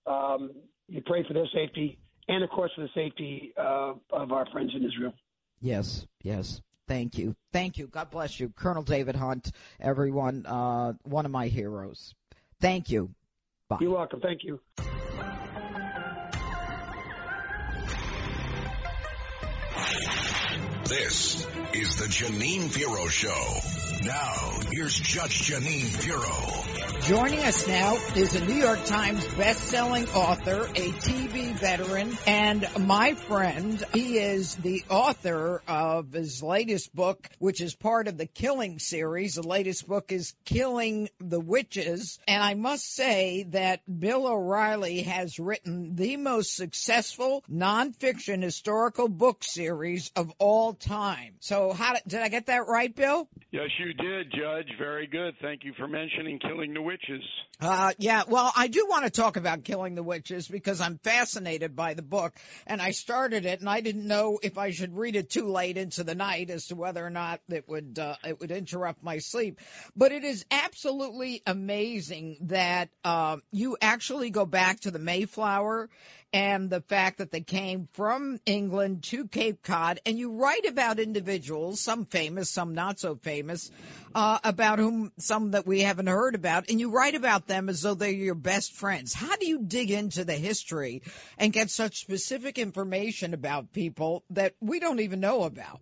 Um, 0.06 0.50
you 0.88 1.02
pray 1.06 1.24
for 1.26 1.34
their 1.34 1.48
safety, 1.54 1.98
and 2.28 2.42
of 2.42 2.50
course 2.50 2.70
for 2.74 2.82
the 2.82 2.90
safety 2.94 3.54
uh, 3.56 3.94
of 4.10 4.32
our 4.32 4.46
friends 4.50 4.72
in 4.74 4.84
Israel. 4.84 5.14
Yes, 5.60 6.06
yes. 6.22 6.60
Thank 6.86 7.16
you, 7.16 7.34
thank 7.50 7.78
you. 7.78 7.86
God 7.86 8.10
bless 8.10 8.38
you, 8.38 8.50
Colonel 8.50 8.82
David 8.82 9.16
Hunt. 9.16 9.52
Everyone, 9.80 10.44
uh, 10.44 10.92
one 11.04 11.24
of 11.24 11.32
my 11.32 11.46
heroes. 11.46 12.14
Thank 12.60 12.90
you. 12.90 13.08
Bye. 13.68 13.78
You're 13.80 13.94
welcome. 13.94 14.20
Thank 14.20 14.44
you. 14.44 14.60
This 20.86 21.46
is 21.72 21.96
the 21.96 22.04
Jeanine 22.04 22.70
Pirro 22.70 23.08
Show. 23.08 23.83
Now, 24.04 24.34
here's 24.70 25.00
Judge 25.00 25.48
Jeanine 25.48 25.98
Pirro. 26.02 27.00
Joining 27.00 27.40
us 27.40 27.66
now 27.66 27.96
is 28.14 28.34
a 28.34 28.44
New 28.44 28.54
York 28.54 28.84
Times 28.84 29.26
best-selling 29.34 30.06
author, 30.10 30.64
a 30.64 30.90
TV 30.90 31.52
veteran, 31.52 32.16
and 32.26 32.66
my 32.80 33.14
friend. 33.14 33.82
He 33.94 34.18
is 34.18 34.56
the 34.56 34.84
author 34.90 35.62
of 35.66 36.12
his 36.12 36.42
latest 36.42 36.94
book, 36.94 37.30
which 37.38 37.62
is 37.62 37.74
part 37.74 38.06
of 38.06 38.18
the 38.18 38.26
Killing 38.26 38.78
series. 38.78 39.36
The 39.36 39.42
latest 39.42 39.86
book 39.86 40.12
is 40.12 40.34
Killing 40.44 41.08
the 41.18 41.40
Witches. 41.40 42.18
And 42.28 42.42
I 42.42 42.54
must 42.54 42.94
say 42.94 43.46
that 43.50 43.80
Bill 43.86 44.26
O'Reilly 44.26 45.02
has 45.02 45.38
written 45.38 45.96
the 45.96 46.18
most 46.18 46.54
successful 46.54 47.42
nonfiction 47.50 48.42
historical 48.42 49.08
book 49.08 49.44
series 49.44 50.10
of 50.14 50.30
all 50.38 50.74
time. 50.74 51.36
So 51.40 51.72
how 51.72 51.94
did 52.06 52.20
I 52.20 52.28
get 52.28 52.46
that 52.46 52.66
right, 52.66 52.94
Bill? 52.94 53.28
Yes, 53.50 53.70
you 53.78 53.93
did, 53.96 54.32
Judge. 54.32 54.68
Very 54.78 55.06
good. 55.06 55.34
Thank 55.40 55.64
you 55.64 55.72
for 55.76 55.86
mentioning 55.86 56.38
Killing 56.38 56.74
the 56.74 56.82
Witches. 56.82 57.22
Uh, 57.60 57.92
yeah, 57.98 58.22
well, 58.28 58.52
I 58.56 58.68
do 58.68 58.86
want 58.88 59.04
to 59.04 59.10
talk 59.10 59.36
about 59.36 59.64
Killing 59.64 59.94
the 59.94 60.02
Witches 60.02 60.48
because 60.48 60.80
I'm 60.80 60.98
fascinated 60.98 61.76
by 61.76 61.94
the 61.94 62.02
book, 62.02 62.34
and 62.66 62.82
I 62.82 62.90
started 62.90 63.46
it, 63.46 63.60
and 63.60 63.68
I 63.68 63.80
didn't 63.80 64.06
know 64.06 64.38
if 64.42 64.58
I 64.58 64.70
should 64.70 64.96
read 64.96 65.16
it 65.16 65.30
too 65.30 65.48
late 65.48 65.76
into 65.76 66.04
the 66.04 66.14
night 66.14 66.50
as 66.50 66.66
to 66.66 66.76
whether 66.76 67.04
or 67.04 67.10
not 67.10 67.40
it 67.48 67.68
would 67.68 67.98
uh, 67.98 68.16
it 68.24 68.40
would 68.40 68.50
interrupt 68.50 69.02
my 69.02 69.18
sleep. 69.18 69.60
But 69.96 70.12
it 70.12 70.24
is 70.24 70.44
absolutely 70.50 71.42
amazing 71.46 72.38
that 72.42 72.90
uh, 73.04 73.38
you 73.52 73.76
actually 73.80 74.30
go 74.30 74.46
back 74.46 74.80
to 74.80 74.90
the 74.90 74.98
Mayflower 74.98 75.88
and 76.34 76.68
the 76.68 76.80
fact 76.80 77.18
that 77.18 77.30
they 77.30 77.42
came 77.42 77.88
from 77.92 78.40
England 78.44 79.04
to 79.04 79.28
Cape 79.28 79.62
Cod, 79.62 80.00
and 80.04 80.18
you 80.18 80.32
write 80.32 80.66
about 80.66 80.98
individuals, 80.98 81.80
some 81.80 82.06
famous, 82.06 82.50
some 82.50 82.74
not 82.74 82.98
so 82.98 83.14
famous, 83.14 83.70
uh, 84.16 84.40
about 84.42 84.80
whom 84.80 85.12
some 85.16 85.52
that 85.52 85.64
we 85.64 85.82
haven't 85.82 86.08
heard 86.08 86.34
about, 86.34 86.68
and 86.68 86.80
you 86.80 86.90
write 86.90 87.14
about 87.14 87.46
them 87.46 87.68
as 87.68 87.82
though 87.82 87.94
they're 87.94 88.10
your 88.10 88.34
best 88.34 88.72
friends. 88.72 89.14
How 89.14 89.36
do 89.36 89.46
you 89.46 89.60
dig 89.60 89.92
into 89.92 90.24
the 90.24 90.34
history 90.34 91.02
and 91.38 91.52
get 91.52 91.70
such 91.70 92.00
specific 92.00 92.58
information 92.58 93.32
about 93.32 93.72
people 93.72 94.24
that 94.30 94.54
we 94.60 94.80
don't 94.80 95.00
even 95.00 95.20
know 95.20 95.44
about? 95.44 95.80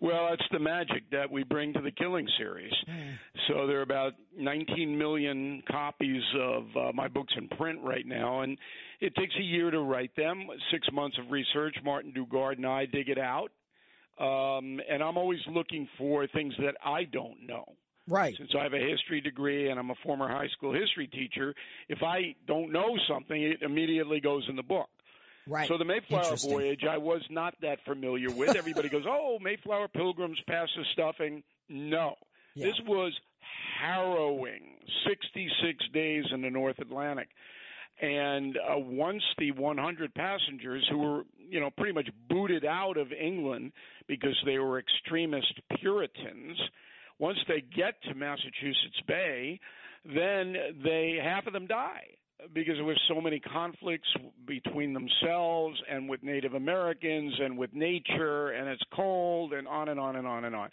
Well, 0.00 0.32
it's 0.32 0.44
the 0.50 0.58
magic 0.58 1.10
that 1.12 1.30
we 1.30 1.44
bring 1.44 1.72
to 1.74 1.80
the 1.80 1.90
Killing 1.90 2.28
series. 2.38 2.72
So 3.48 3.66
there 3.66 3.78
are 3.78 3.82
about 3.82 4.14
19 4.36 4.96
million 4.96 5.62
copies 5.70 6.22
of 6.38 6.64
uh, 6.76 6.92
my 6.94 7.08
books 7.08 7.32
in 7.36 7.48
print 7.48 7.80
right 7.82 8.06
now, 8.06 8.40
and 8.40 8.56
it 9.00 9.14
takes 9.14 9.34
a 9.38 9.42
year 9.42 9.70
to 9.70 9.80
write 9.80 10.14
them, 10.16 10.46
six 10.72 10.86
months 10.92 11.18
of 11.18 11.30
research. 11.30 11.76
Martin 11.84 12.12
Dugard 12.12 12.56
and 12.56 12.66
I 12.66 12.86
dig 12.86 13.08
it 13.08 13.18
out, 13.18 13.50
um, 14.18 14.80
and 14.88 15.02
I'm 15.02 15.16
always 15.16 15.40
looking 15.48 15.88
for 15.98 16.26
things 16.28 16.54
that 16.58 16.74
I 16.84 17.04
don't 17.04 17.46
know. 17.46 17.64
Right. 18.08 18.34
Since 18.36 18.50
I 18.58 18.64
have 18.64 18.74
a 18.74 18.78
history 18.78 19.20
degree 19.20 19.70
and 19.70 19.78
I'm 19.78 19.90
a 19.90 19.94
former 20.02 20.28
high 20.28 20.48
school 20.56 20.72
history 20.72 21.06
teacher, 21.06 21.54
if 21.88 22.02
I 22.02 22.34
don't 22.46 22.72
know 22.72 22.96
something, 23.08 23.40
it 23.40 23.62
immediately 23.62 24.20
goes 24.20 24.44
in 24.48 24.56
the 24.56 24.62
book. 24.62 24.88
Right. 25.46 25.68
So 25.68 25.78
the 25.78 25.84
Mayflower 25.84 26.36
voyage, 26.36 26.84
I 26.88 26.98
was 26.98 27.22
not 27.30 27.54
that 27.62 27.78
familiar 27.84 28.30
with. 28.30 28.56
Everybody 28.56 28.88
goes, 28.88 29.04
"Oh, 29.08 29.38
Mayflower 29.40 29.88
Pilgrims 29.88 30.38
pass 30.46 30.68
the 30.76 30.84
stuffing." 30.92 31.42
No, 31.68 32.16
Yeah. 32.54 32.66
this 32.66 32.80
was 32.86 33.12
harrowing. 33.80 34.76
Sixty-six 35.08 35.84
days 35.92 36.24
in 36.32 36.42
the 36.42 36.50
North 36.50 36.78
Atlantic, 36.78 37.28
and 38.00 38.56
uh, 38.56 38.78
once 38.78 39.22
the 39.38 39.52
100 39.52 40.14
passengers 40.14 40.86
who 40.90 40.98
were, 40.98 41.22
you 41.48 41.60
know, 41.60 41.70
pretty 41.70 41.92
much 41.92 42.08
booted 42.28 42.64
out 42.64 42.96
of 42.96 43.12
England 43.12 43.72
because 44.08 44.36
they 44.44 44.58
were 44.58 44.78
extremist 44.78 45.52
Puritans, 45.80 46.58
once 47.18 47.38
they 47.48 47.60
get 47.60 48.02
to 48.04 48.14
Massachusetts 48.14 49.00
Bay, 49.06 49.60
then 50.04 50.54
they 50.84 51.18
half 51.22 51.46
of 51.46 51.52
them 51.52 51.66
die 51.66 52.06
because 52.52 52.74
there 52.76 52.84
were 52.84 52.98
so 53.08 53.20
many 53.20 53.40
conflicts 53.40 54.08
between 54.46 54.92
themselves 54.92 55.80
and 55.90 56.08
with 56.08 56.22
Native 56.22 56.54
Americans 56.54 57.34
and 57.40 57.58
with 57.58 57.72
nature, 57.74 58.50
and 58.50 58.68
it's 58.68 58.82
cold, 58.94 59.52
and 59.52 59.66
on 59.68 59.88
and 59.88 60.00
on 60.00 60.16
and 60.16 60.26
on 60.26 60.44
and 60.44 60.54
on. 60.54 60.70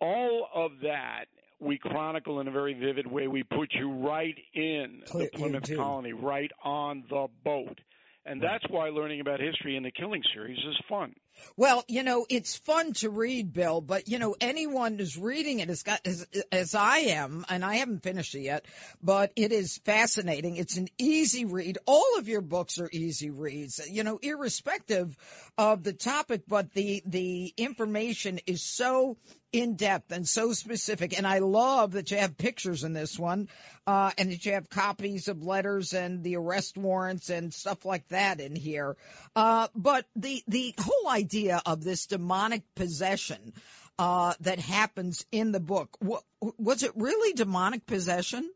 All 0.00 0.48
of 0.54 0.72
that 0.82 1.26
we 1.60 1.78
chronicle 1.78 2.40
in 2.40 2.48
a 2.48 2.50
very 2.50 2.74
vivid 2.74 3.06
way. 3.06 3.28
We 3.28 3.42
put 3.42 3.72
you 3.74 3.92
right 3.92 4.36
in 4.54 5.02
the 5.12 5.28
Plymouth 5.32 5.64
do. 5.64 5.76
colony, 5.76 6.12
right 6.12 6.50
on 6.64 7.04
the 7.08 7.26
boat. 7.44 7.78
And 8.24 8.42
that's 8.42 8.64
why 8.68 8.88
learning 8.88 9.20
about 9.20 9.40
history 9.40 9.76
in 9.76 9.82
the 9.82 9.90
Killing 9.90 10.22
series 10.34 10.58
is 10.58 10.76
fun. 10.88 11.14
Well, 11.56 11.84
you 11.88 12.02
know, 12.02 12.26
it's 12.28 12.56
fun 12.56 12.92
to 12.94 13.10
read, 13.10 13.52
Bill, 13.52 13.80
but 13.80 14.08
you 14.08 14.18
know, 14.18 14.36
anyone 14.40 14.98
who's 14.98 15.16
reading 15.16 15.60
it 15.60 15.68
has 15.68 15.82
got, 15.82 16.00
as, 16.04 16.26
as 16.50 16.74
I 16.74 16.98
am, 16.98 17.44
and 17.48 17.64
I 17.64 17.76
haven't 17.76 18.02
finished 18.02 18.34
it 18.34 18.40
yet, 18.40 18.64
but 19.02 19.32
it 19.36 19.52
is 19.52 19.78
fascinating. 19.78 20.56
It's 20.56 20.76
an 20.76 20.88
easy 20.98 21.44
read. 21.44 21.78
All 21.86 22.18
of 22.18 22.28
your 22.28 22.40
books 22.40 22.78
are 22.78 22.88
easy 22.92 23.30
reads, 23.30 23.80
you 23.90 24.04
know, 24.04 24.18
irrespective 24.22 25.16
of 25.58 25.82
the 25.82 25.92
topic, 25.92 26.42
but 26.48 26.72
the, 26.72 27.02
the 27.06 27.52
information 27.56 28.40
is 28.46 28.62
so 28.62 29.16
in 29.52 29.74
depth 29.74 30.12
and 30.12 30.28
so 30.28 30.52
specific. 30.52 31.16
And 31.16 31.26
I 31.26 31.40
love 31.40 31.92
that 31.92 32.10
you 32.10 32.18
have 32.18 32.38
pictures 32.38 32.84
in 32.84 32.92
this 32.92 33.18
one, 33.18 33.48
uh, 33.86 34.12
and 34.16 34.30
that 34.30 34.46
you 34.46 34.52
have 34.52 34.70
copies 34.70 35.28
of 35.28 35.42
letters 35.42 35.92
and 35.92 36.22
the 36.22 36.36
arrest 36.36 36.76
warrants 36.76 37.30
and 37.30 37.52
stuff 37.52 37.84
like 37.84 38.06
that 38.08 38.40
in 38.40 38.54
here. 38.54 38.96
Uh, 39.34 39.66
but 39.74 40.06
the, 40.14 40.42
the 40.46 40.74
whole 40.78 41.10
idea 41.10 41.29
of 41.66 41.82
this 41.82 42.06
demonic 42.06 42.62
possession, 42.74 43.52
uh, 43.98 44.34
that 44.40 44.58
happens 44.58 45.26
in 45.30 45.52
the 45.52 45.60
book, 45.60 45.96
wa- 46.00 46.20
was 46.58 46.82
it 46.82 46.92
really 46.96 47.32
demonic 47.34 47.86
possession? 47.86 48.50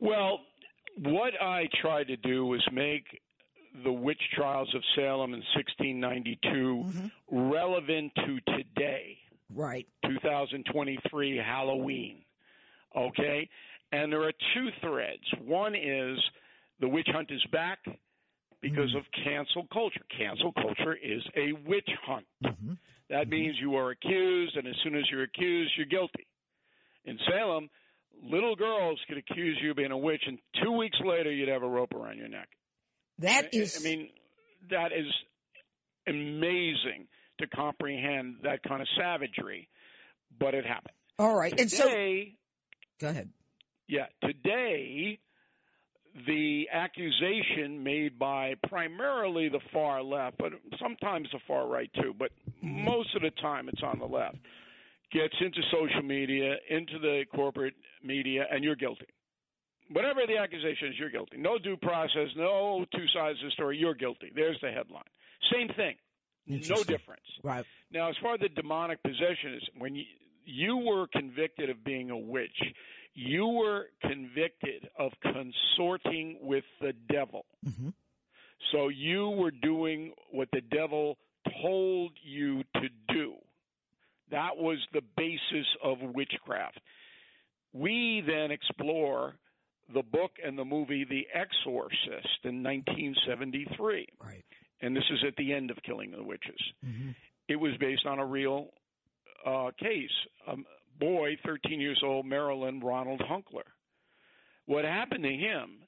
Well, 0.00 0.40
what 0.98 1.40
I 1.40 1.68
tried 1.80 2.08
to 2.08 2.16
do 2.16 2.44
was 2.46 2.62
make 2.72 3.04
the 3.84 3.92
witch 3.92 4.20
trials 4.34 4.72
of 4.74 4.82
Salem 4.94 5.34
in 5.34 5.42
1692 5.54 7.10
relevant 7.30 8.12
to 8.16 8.40
today. 8.56 9.18
Right. 9.54 9.86
2023 10.04 11.36
Halloween. 11.36 12.22
Okay? 12.96 13.48
And 13.92 14.12
there 14.12 14.22
are 14.22 14.32
two 14.54 14.68
threads. 14.80 15.22
One 15.44 15.74
is 15.74 16.18
the 16.80 16.88
witch 16.88 17.08
hunt 17.12 17.30
is 17.30 17.44
back 17.52 17.78
because 18.64 18.88
mm-hmm. 18.88 18.98
of 18.98 19.24
cancel 19.24 19.66
culture. 19.70 20.00
Cancel 20.16 20.52
culture 20.52 20.94
is 20.94 21.22
a 21.36 21.52
witch 21.68 21.88
hunt. 22.06 22.24
Mm-hmm. 22.42 22.72
That 23.10 23.22
mm-hmm. 23.22 23.30
means 23.30 23.56
you 23.60 23.76
are 23.76 23.90
accused, 23.90 24.56
and 24.56 24.66
as 24.66 24.74
soon 24.82 24.96
as 24.96 25.04
you're 25.10 25.24
accused, 25.24 25.72
you're 25.76 25.86
guilty. 25.86 26.26
In 27.04 27.18
Salem, 27.28 27.68
little 28.22 28.56
girls 28.56 28.98
could 29.06 29.18
accuse 29.18 29.58
you 29.62 29.72
of 29.72 29.76
being 29.76 29.90
a 29.90 29.98
witch, 29.98 30.22
and 30.26 30.38
two 30.62 30.72
weeks 30.72 30.96
later, 31.04 31.30
you'd 31.30 31.50
have 31.50 31.62
a 31.62 31.68
rope 31.68 31.92
around 31.92 32.16
your 32.16 32.28
neck. 32.28 32.48
That 33.18 33.50
I- 33.52 33.56
is, 33.56 33.78
I 33.78 33.84
mean, 33.86 34.08
that 34.70 34.92
is 34.92 35.12
amazing 36.08 37.06
to 37.40 37.46
comprehend 37.46 38.36
that 38.44 38.62
kind 38.66 38.80
of 38.80 38.88
savagery, 38.98 39.68
but 40.38 40.54
it 40.54 40.64
happened. 40.64 40.94
all 41.18 41.34
right. 41.36 41.52
And 41.60 41.70
so, 41.70 41.92
go 42.98 43.08
ahead. 43.08 43.28
yeah, 43.88 44.06
today, 44.22 45.18
the 46.26 46.68
accusation 46.72 47.82
made 47.82 48.18
by 48.18 48.54
primarily 48.68 49.48
the 49.48 49.60
far 49.72 50.02
left, 50.02 50.38
but 50.38 50.52
sometimes 50.80 51.28
the 51.32 51.40
far 51.46 51.66
right 51.66 51.90
too, 51.94 52.14
but 52.16 52.30
mm-hmm. 52.64 52.84
most 52.84 53.14
of 53.16 53.22
the 53.22 53.32
time 53.42 53.68
it's 53.68 53.82
on 53.82 53.98
the 53.98 54.06
left, 54.06 54.36
gets 55.12 55.34
into 55.40 55.60
social 55.72 56.02
media, 56.02 56.56
into 56.70 56.98
the 57.00 57.24
corporate 57.34 57.74
media, 58.02 58.46
and 58.50 58.62
you're 58.62 58.76
guilty. 58.76 59.06
Whatever 59.90 60.20
the 60.26 60.36
accusation 60.38 60.88
is, 60.88 60.94
you're 60.98 61.10
guilty. 61.10 61.36
No 61.36 61.58
due 61.58 61.76
process, 61.76 62.28
no 62.36 62.84
two 62.94 63.06
sides 63.12 63.38
of 63.40 63.46
the 63.46 63.50
story, 63.50 63.76
you're 63.76 63.94
guilty. 63.94 64.30
There's 64.34 64.58
the 64.62 64.70
headline. 64.70 65.02
Same 65.52 65.68
thing. 65.68 65.96
No 66.46 66.82
difference. 66.84 67.24
Right. 67.42 67.64
Now, 67.90 68.08
as 68.08 68.16
far 68.22 68.34
as 68.34 68.40
the 68.40 68.48
demonic 68.50 69.02
possession 69.02 69.54
is, 69.54 69.62
when 69.78 69.94
you, 69.94 70.04
you 70.44 70.76
were 70.76 71.06
convicted 71.06 71.70
of 71.70 71.82
being 71.84 72.10
a 72.10 72.18
witch, 72.18 72.62
you 73.14 73.46
were 73.46 73.86
convicted 74.02 74.88
of 74.98 75.12
consorting 75.22 76.38
with 76.42 76.64
the 76.80 76.92
devil. 77.08 77.44
hmm 77.64 77.90
So 78.72 78.88
you 78.88 79.28
were 79.30 79.50
doing 79.52 80.12
what 80.32 80.48
the 80.52 80.60
devil 80.62 81.16
told 81.62 82.12
you 82.24 82.62
to 82.74 82.88
do. 83.08 83.34
That 84.30 84.56
was 84.56 84.78
the 84.92 85.02
basis 85.16 85.66
of 85.82 85.98
witchcraft. 86.00 86.80
We 87.72 88.22
then 88.26 88.50
explore 88.50 89.34
the 89.92 90.02
book 90.02 90.32
and 90.44 90.58
the 90.58 90.64
movie 90.64 91.04
The 91.04 91.26
Exorcist 91.34 92.38
in 92.44 92.62
1973 92.62 94.06
Right. 94.24 94.44
and 94.80 94.96
this 94.96 95.04
is 95.10 95.22
at 95.26 95.36
the 95.36 95.52
end 95.52 95.70
of 95.70 95.76
Killing 95.84 96.10
the 96.12 96.22
Witches. 96.22 96.60
hmm 96.82 97.10
It 97.48 97.56
was 97.56 97.72
based 97.78 98.06
on 98.06 98.18
a 98.18 98.26
real 98.26 98.70
uh, 99.44 99.70
case. 99.78 100.10
A 100.48 100.54
boy, 100.98 101.36
13 101.44 101.80
years 101.80 102.00
old, 102.04 102.26
Maryland, 102.26 102.82
Ronald 102.84 103.20
Hunkeler. 103.20 103.68
What 104.66 104.84
happened 104.84 105.24
to 105.24 105.30
him, 105.30 105.78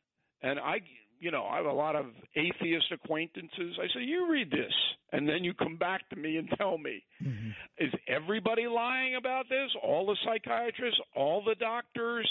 and 0.43 0.59
I, 0.59 0.81
you 1.19 1.31
know, 1.31 1.45
I 1.45 1.57
have 1.57 1.67
a 1.67 1.73
lot 1.73 1.97
of 1.97 2.07
atheist 2.35 2.93
acquaintances. 2.93 3.79
I 3.81 3.87
say, 3.95 4.05
you 4.05 4.31
read 4.31 4.51
this, 4.51 4.73
and 5.13 5.29
then 5.29 5.45
you 5.45 5.55
come 5.55 5.77
back 5.77 6.09
to 6.11 6.17
me 6.17 6.37
and 6.37 6.49
tell 6.59 6.77
me. 6.77 7.03
hmm 7.23 7.51
Is 7.79 7.93
everybody 8.07 8.67
lying 8.67 9.17
about 9.17 9.49
this? 9.49 9.71
All 9.83 10.07
the 10.07 10.17
psychiatrists, 10.25 11.01
all 11.15 11.43
the 11.45 11.55
doctors, 11.55 12.29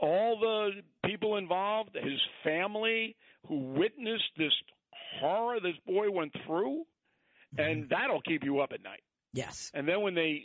all 0.00 0.38
the 0.38 0.82
people 1.08 1.36
involved, 1.36 1.94
his 1.94 2.20
family 2.44 3.16
who 3.46 3.56
witnessed 3.74 4.30
this 4.36 4.52
horror 5.20 5.58
this 5.60 5.76
boy 5.86 6.10
went 6.10 6.32
through? 6.46 6.84
And 7.56 7.88
that'll 7.88 8.20
keep 8.20 8.44
you 8.44 8.60
up 8.60 8.72
at 8.72 8.82
night. 8.82 9.02
Yes. 9.32 9.70
And 9.72 9.88
then 9.88 10.02
when 10.02 10.14
they 10.14 10.44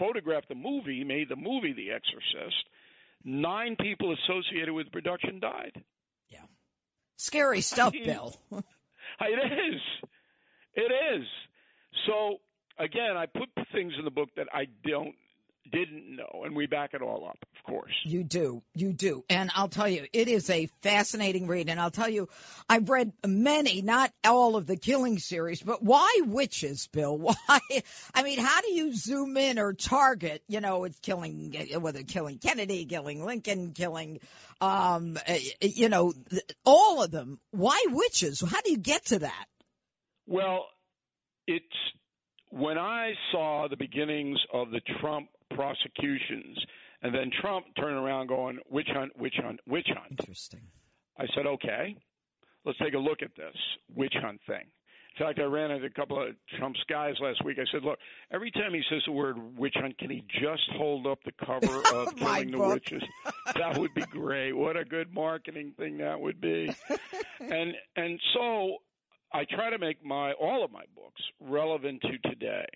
photographed 0.00 0.48
the 0.48 0.56
movie, 0.56 1.04
made 1.04 1.28
the 1.28 1.36
movie 1.36 1.72
The 1.72 1.92
Exorcist, 1.92 2.64
nine 3.24 3.76
people 3.78 4.12
associated 4.14 4.72
with 4.74 4.86
the 4.86 4.90
production 4.90 5.38
died. 5.38 5.80
Yeah. 6.28 6.38
Scary 7.16 7.60
stuff, 7.72 7.92
mean- 7.92 8.04
Bill. 8.04 8.34
It 9.22 9.74
is. 9.74 9.80
It 10.74 10.92
is. 11.20 11.26
So 12.06 12.36
again, 12.78 13.16
I 13.16 13.26
put 13.26 13.48
things 13.72 13.92
in 13.98 14.04
the 14.06 14.10
book 14.10 14.30
that 14.36 14.46
I 14.52 14.64
don't 14.86 15.14
didn't 15.70 16.16
know, 16.16 16.42
and 16.44 16.56
we 16.56 16.66
back 16.66 16.94
it 16.94 17.02
all 17.02 17.26
up, 17.28 17.38
of 17.56 17.64
course. 17.64 17.92
You 18.04 18.24
do, 18.24 18.62
you 18.74 18.92
do, 18.92 19.24
and 19.28 19.50
I'll 19.54 19.68
tell 19.68 19.88
you, 19.88 20.06
it 20.12 20.28
is 20.28 20.50
a 20.50 20.66
fascinating 20.82 21.46
read. 21.46 21.68
And 21.68 21.78
I'll 21.78 21.90
tell 21.90 22.08
you, 22.08 22.28
I've 22.68 22.88
read 22.88 23.12
many, 23.26 23.82
not 23.82 24.12
all 24.24 24.56
of 24.56 24.66
the 24.66 24.76
Killing 24.76 25.18
series, 25.18 25.62
but 25.62 25.82
why 25.82 26.22
witches, 26.24 26.88
Bill? 26.88 27.18
Why? 27.18 27.60
I 28.14 28.22
mean, 28.22 28.38
how 28.38 28.60
do 28.60 28.72
you 28.72 28.94
zoom 28.94 29.36
in 29.36 29.58
or 29.58 29.72
target? 29.72 30.42
You 30.48 30.60
know, 30.60 30.84
it's 30.84 30.98
killing 31.00 31.54
whether 31.78 32.02
killing 32.02 32.38
Kennedy, 32.38 32.86
killing 32.86 33.24
Lincoln, 33.24 33.72
killing, 33.72 34.20
um, 34.60 35.18
eh, 35.26 35.40
you 35.60 35.88
know, 35.88 36.12
all 36.64 37.02
of 37.02 37.10
them. 37.10 37.38
Why 37.50 37.84
witches? 37.88 38.40
How 38.40 38.60
do 38.62 38.70
you 38.70 38.78
get 38.78 39.06
to 39.06 39.20
that? 39.20 39.46
Well, 40.26 40.66
it's 41.46 41.64
when 42.50 42.78
I 42.78 43.12
saw 43.32 43.68
the 43.68 43.76
beginnings 43.76 44.38
of 44.52 44.70
the 44.70 44.80
Trump 45.00 45.28
prosecutions, 45.50 46.58
and 47.02 47.14
then 47.14 47.30
Trump 47.40 47.66
turning 47.76 47.98
around 47.98 48.28
going, 48.28 48.58
witch 48.70 48.88
hunt, 48.92 49.12
witch 49.18 49.36
hunt, 49.42 49.60
witch 49.66 49.88
hunt. 49.88 50.20
Interesting. 50.20 50.60
I 51.18 51.26
said, 51.34 51.46
okay, 51.46 51.96
let's 52.64 52.78
take 52.78 52.94
a 52.94 52.98
look 52.98 53.22
at 53.22 53.34
this 53.36 53.56
witch 53.94 54.14
hunt 54.20 54.40
thing. 54.46 54.66
In 55.18 55.26
fact, 55.26 55.40
I 55.40 55.42
ran 55.42 55.70
into 55.70 55.86
a 55.86 55.90
couple 55.90 56.22
of 56.22 56.34
Trump's 56.56 56.80
guys 56.88 57.14
last 57.20 57.44
week. 57.44 57.58
I 57.58 57.64
said, 57.72 57.82
look, 57.82 57.98
every 58.32 58.50
time 58.52 58.72
he 58.72 58.82
says 58.88 59.02
the 59.06 59.12
word 59.12 59.36
witch 59.58 59.74
hunt, 59.76 59.98
can 59.98 60.08
he 60.08 60.24
just 60.40 60.62
hold 60.76 61.06
up 61.06 61.18
the 61.24 61.32
cover 61.44 61.78
of 61.94 62.16
Killing 62.16 62.52
the 62.52 62.56
book. 62.58 62.74
Witches? 62.74 63.02
That 63.54 63.76
would 63.76 63.92
be 63.92 64.02
great. 64.02 64.52
What 64.52 64.76
a 64.76 64.84
good 64.84 65.12
marketing 65.12 65.74
thing 65.76 65.98
that 65.98 66.20
would 66.20 66.40
be. 66.40 66.72
and 67.40 67.74
and 67.96 68.20
so 68.34 68.76
I 69.32 69.44
try 69.44 69.70
to 69.70 69.78
make 69.78 70.04
my 70.04 70.32
all 70.32 70.64
of 70.64 70.70
my 70.70 70.84
books 70.94 71.22
relevant 71.40 72.02
to 72.02 72.30
today. 72.30 72.66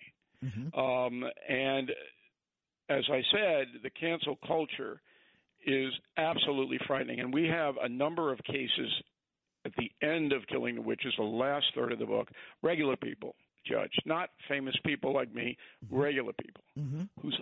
Mm-hmm. 0.43 0.79
Um, 0.79 1.23
and 1.49 1.91
as 2.89 3.03
I 3.11 3.21
said, 3.31 3.67
the 3.83 3.89
cancel 3.89 4.37
culture 4.45 5.01
is 5.65 5.91
absolutely 6.17 6.79
frightening. 6.85 7.19
And 7.19 7.33
we 7.33 7.47
have 7.47 7.75
a 7.81 7.89
number 7.89 8.31
of 8.31 8.39
cases 8.43 8.91
at 9.65 9.71
the 9.77 9.91
end 10.07 10.31
of 10.31 10.45
Killing 10.47 10.75
the 10.75 10.81
Witches, 10.81 11.13
the 11.17 11.23
last 11.23 11.65
third 11.73 11.91
of 11.91 11.99
the 11.99 12.05
book, 12.05 12.29
regular 12.61 12.95
people, 12.95 13.35
Judge, 13.65 13.93
not 14.05 14.29
famous 14.47 14.75
people 14.85 15.13
like 15.13 15.33
me, 15.33 15.57
regular 15.89 16.33
people 16.33 16.61
Mm-hmm. 16.79 17.03
whose 17.21 17.39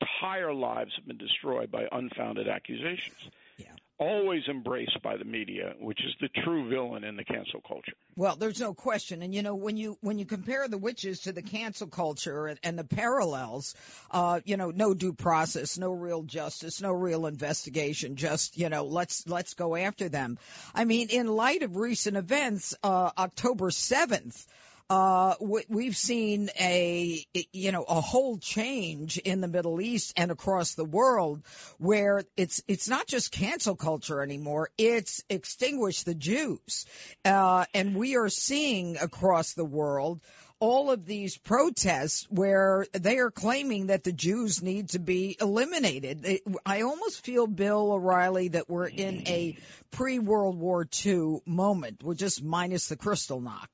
entire 0.00 0.52
lives 0.52 0.92
have 0.96 1.06
been 1.06 1.16
destroyed 1.18 1.70
by 1.72 1.86
unfounded 1.90 2.46
accusations. 2.48 3.16
Always 3.98 4.42
embraced 4.50 5.00
by 5.04 5.16
the 5.16 5.24
media, 5.24 5.74
which 5.78 6.00
is 6.04 6.12
the 6.20 6.28
true 6.42 6.68
villain 6.68 7.04
in 7.04 7.16
the 7.16 7.22
cancel 7.24 7.60
culture. 7.60 7.92
Well, 8.16 8.34
there's 8.34 8.58
no 8.58 8.74
question, 8.74 9.22
and 9.22 9.32
you 9.32 9.42
know 9.42 9.54
when 9.54 9.76
you 9.76 9.96
when 10.00 10.18
you 10.18 10.24
compare 10.24 10.66
the 10.66 10.78
witches 10.78 11.20
to 11.20 11.32
the 11.32 11.42
cancel 11.42 11.86
culture 11.86 12.48
and, 12.48 12.58
and 12.64 12.76
the 12.76 12.82
parallels, 12.82 13.76
uh, 14.10 14.40
you 14.44 14.56
know, 14.56 14.72
no 14.72 14.94
due 14.94 15.12
process, 15.12 15.78
no 15.78 15.92
real 15.92 16.24
justice, 16.24 16.82
no 16.82 16.90
real 16.92 17.26
investigation, 17.26 18.16
just 18.16 18.58
you 18.58 18.68
know, 18.68 18.84
let's 18.84 19.28
let's 19.28 19.54
go 19.54 19.76
after 19.76 20.08
them. 20.08 20.38
I 20.74 20.84
mean, 20.86 21.10
in 21.10 21.28
light 21.28 21.62
of 21.62 21.76
recent 21.76 22.16
events, 22.16 22.74
uh, 22.82 23.10
October 23.16 23.70
seventh. 23.70 24.44
Uh, 24.90 25.34
we, 25.40 25.64
we've 25.68 25.96
seen 25.96 26.50
a, 26.60 27.24
you 27.52 27.72
know, 27.72 27.84
a 27.84 28.00
whole 28.02 28.36
change 28.36 29.16
in 29.16 29.40
the 29.40 29.48
Middle 29.48 29.80
East 29.80 30.12
and 30.16 30.30
across 30.30 30.74
the 30.74 30.84
world 30.84 31.42
where 31.78 32.22
it's, 32.36 32.62
it's 32.68 32.88
not 32.88 33.06
just 33.06 33.32
cancel 33.32 33.76
culture 33.76 34.20
anymore. 34.20 34.68
It's 34.76 35.24
extinguish 35.30 36.02
the 36.02 36.14
Jews. 36.14 36.84
Uh, 37.24 37.64
and 37.72 37.94
we 37.96 38.16
are 38.16 38.28
seeing 38.28 38.98
across 38.98 39.54
the 39.54 39.64
world 39.64 40.20
all 40.60 40.90
of 40.90 41.04
these 41.04 41.36
protests 41.36 42.26
where 42.30 42.86
they 42.92 43.18
are 43.18 43.30
claiming 43.30 43.86
that 43.86 44.04
the 44.04 44.12
Jews 44.12 44.62
need 44.62 44.90
to 44.90 44.98
be 44.98 45.36
eliminated. 45.40 46.40
I 46.64 46.82
almost 46.82 47.24
feel, 47.24 47.46
Bill 47.46 47.92
O'Reilly, 47.92 48.48
that 48.48 48.68
we're 48.68 48.86
in 48.86 49.26
a 49.26 49.56
pre 49.90 50.18
World 50.18 50.58
War 50.58 50.86
II 51.04 51.40
moment. 51.44 52.02
We're 52.02 52.14
just 52.14 52.42
minus 52.42 52.88
the 52.88 52.96
crystal 52.96 53.40
knock. 53.40 53.68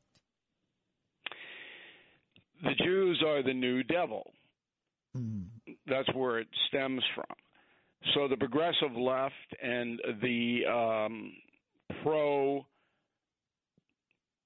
The 2.63 2.75
Jews 2.85 3.23
are 3.27 3.43
the 3.43 3.55
new 3.55 3.83
devil. 3.83 4.33
Mm. 5.17 5.47
That's 5.87 6.13
where 6.15 6.39
it 6.39 6.49
stems 6.69 7.03
from. 7.15 7.25
So 8.15 8.29
the 8.29 8.37
progressive 8.37 8.93
left 8.97 9.35
and 9.63 10.01
the 10.23 10.65
um, 10.67 11.33
pro, 12.03 12.65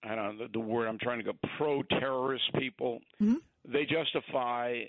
I 0.03 0.15
don't 0.15 0.39
know 0.39 0.47
the, 0.47 0.53
the 0.53 0.61
word 0.61 0.89
I'm 0.89 0.99
trying 0.99 1.19
to 1.19 1.25
go, 1.25 1.33
pro 1.59 1.83
terrorist 1.83 2.45
people, 2.59 3.01
Mhm. 3.21 3.37
they 3.67 3.85
justify 3.85 4.85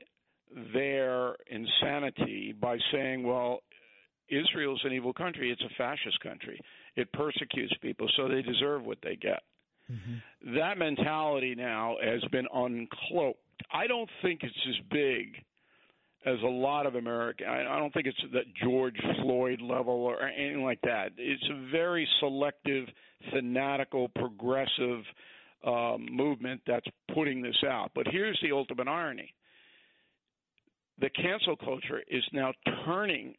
their 0.74 1.36
insanity 1.48 2.54
by 2.60 2.78
saying, 2.92 3.24
well, 3.24 3.62
Israel's 4.30 4.82
an 4.84 4.94
evil 4.94 5.14
country. 5.14 5.52
It's 5.52 5.62
a 5.62 5.70
fascist 5.78 6.20
country. 6.22 6.60
It 6.96 7.12
persecutes 7.12 7.74
people, 7.82 8.08
so 8.16 8.28
they 8.28 8.42
deserve 8.42 8.84
what 8.84 8.98
they 9.04 9.16
get. 9.16 9.44
Mm-hmm. 9.92 10.56
That 10.56 10.78
mentality 10.78 11.56
now 11.56 11.98
has 12.04 12.24
been 12.32 12.48
uncloaked. 12.56 13.36
I 13.72 13.88
don't 13.88 14.10
think 14.22 14.42
it's 14.44 14.68
as 14.68 14.86
big 14.92 15.36
as 16.26 16.42
a 16.42 16.48
lot 16.48 16.86
of 16.86 16.96
American. 16.96 17.48
I 17.48 17.76
I 17.76 17.80
don't 17.80 17.94
think 17.94 18.08
it's 18.08 18.22
that 18.34 18.46
George 18.64 19.00
Floyd 19.22 19.62
level 19.62 19.94
or 19.94 20.22
anything 20.24 20.64
like 20.64 20.82
that. 20.82 21.12
It's 21.18 21.48
a 21.52 21.72
very 21.72 22.08
selective, 22.20 22.88
fanatical, 23.32 24.10
progressive 24.10 25.04
um, 25.66 26.08
movement 26.12 26.62
that's 26.66 26.88
putting 27.14 27.42
this 27.42 27.58
out. 27.68 27.92
But 27.94 28.08
here's 28.08 28.40
the 28.42 28.52
ultimate 28.52 28.88
irony: 28.88 29.34
the 31.00 31.10
cancel 31.10 31.56
culture 31.56 32.02
is 32.08 32.24
now 32.34 32.54
turning 32.86 33.36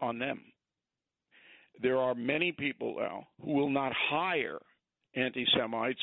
on 0.00 0.18
them. 0.18 0.40
There 1.82 1.98
are 1.98 2.14
many 2.14 2.52
people 2.52 2.96
now 2.98 3.26
who 3.44 3.52
will 3.52 3.70
not 3.70 3.92
hire 3.92 4.60
anti 5.16 5.44
Semites 5.56 6.02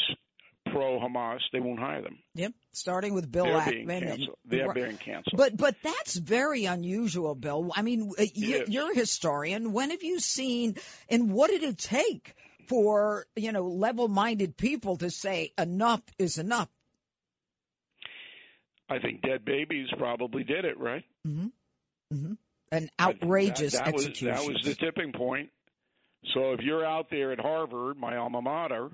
pro 0.71 0.99
Hamas. 0.99 1.39
They 1.51 1.59
won't 1.59 1.79
hire 1.79 2.01
them. 2.01 2.17
Yep, 2.35 2.53
starting 2.71 3.13
with 3.13 3.31
Bill 3.31 3.45
They're 3.45 3.65
being 3.69 3.87
Ackman. 3.87 3.97
and- 3.97 4.07
canceled. 4.07 4.37
They 4.45 4.61
are 4.61 4.73
being 4.73 4.97
canceled. 4.97 5.37
But 5.37 5.57
but 5.57 5.75
that's 5.83 6.15
very 6.15 6.65
unusual, 6.65 7.35
Bill. 7.35 7.71
I 7.75 7.81
mean, 7.81 8.11
uh, 8.17 8.25
you, 8.33 8.65
you're 8.67 8.91
a 8.91 8.95
historian. 8.95 9.73
When 9.73 9.91
have 9.91 10.03
you 10.03 10.19
seen, 10.19 10.75
and 11.09 11.31
what 11.31 11.49
did 11.49 11.63
it 11.63 11.77
take 11.77 12.35
for 12.67 13.25
you 13.35 13.51
know 13.51 13.67
level-minded 13.67 14.57
people 14.57 14.97
to 14.97 15.09
say 15.09 15.53
enough 15.57 16.01
is 16.17 16.37
enough? 16.37 16.69
I 18.89 18.99
think 18.99 19.21
dead 19.21 19.45
babies 19.45 19.87
probably 19.97 20.43
did 20.43 20.65
it, 20.65 20.77
right? 20.77 21.03
Mm-hmm. 21.25 21.47
Mm-hmm. 22.13 22.33
An 22.73 22.89
outrageous 22.99 23.73
that, 23.73 23.85
that 23.85 23.93
was. 23.93 24.05
That 24.05 24.45
was 24.45 24.61
the 24.63 24.75
tipping 24.75 25.13
point. 25.13 25.49
So 26.33 26.53
if 26.53 26.61
you're 26.61 26.85
out 26.85 27.07
there 27.09 27.31
at 27.31 27.39
Harvard, 27.39 27.97
my 27.97 28.17
alma 28.17 28.41
mater, 28.41 28.89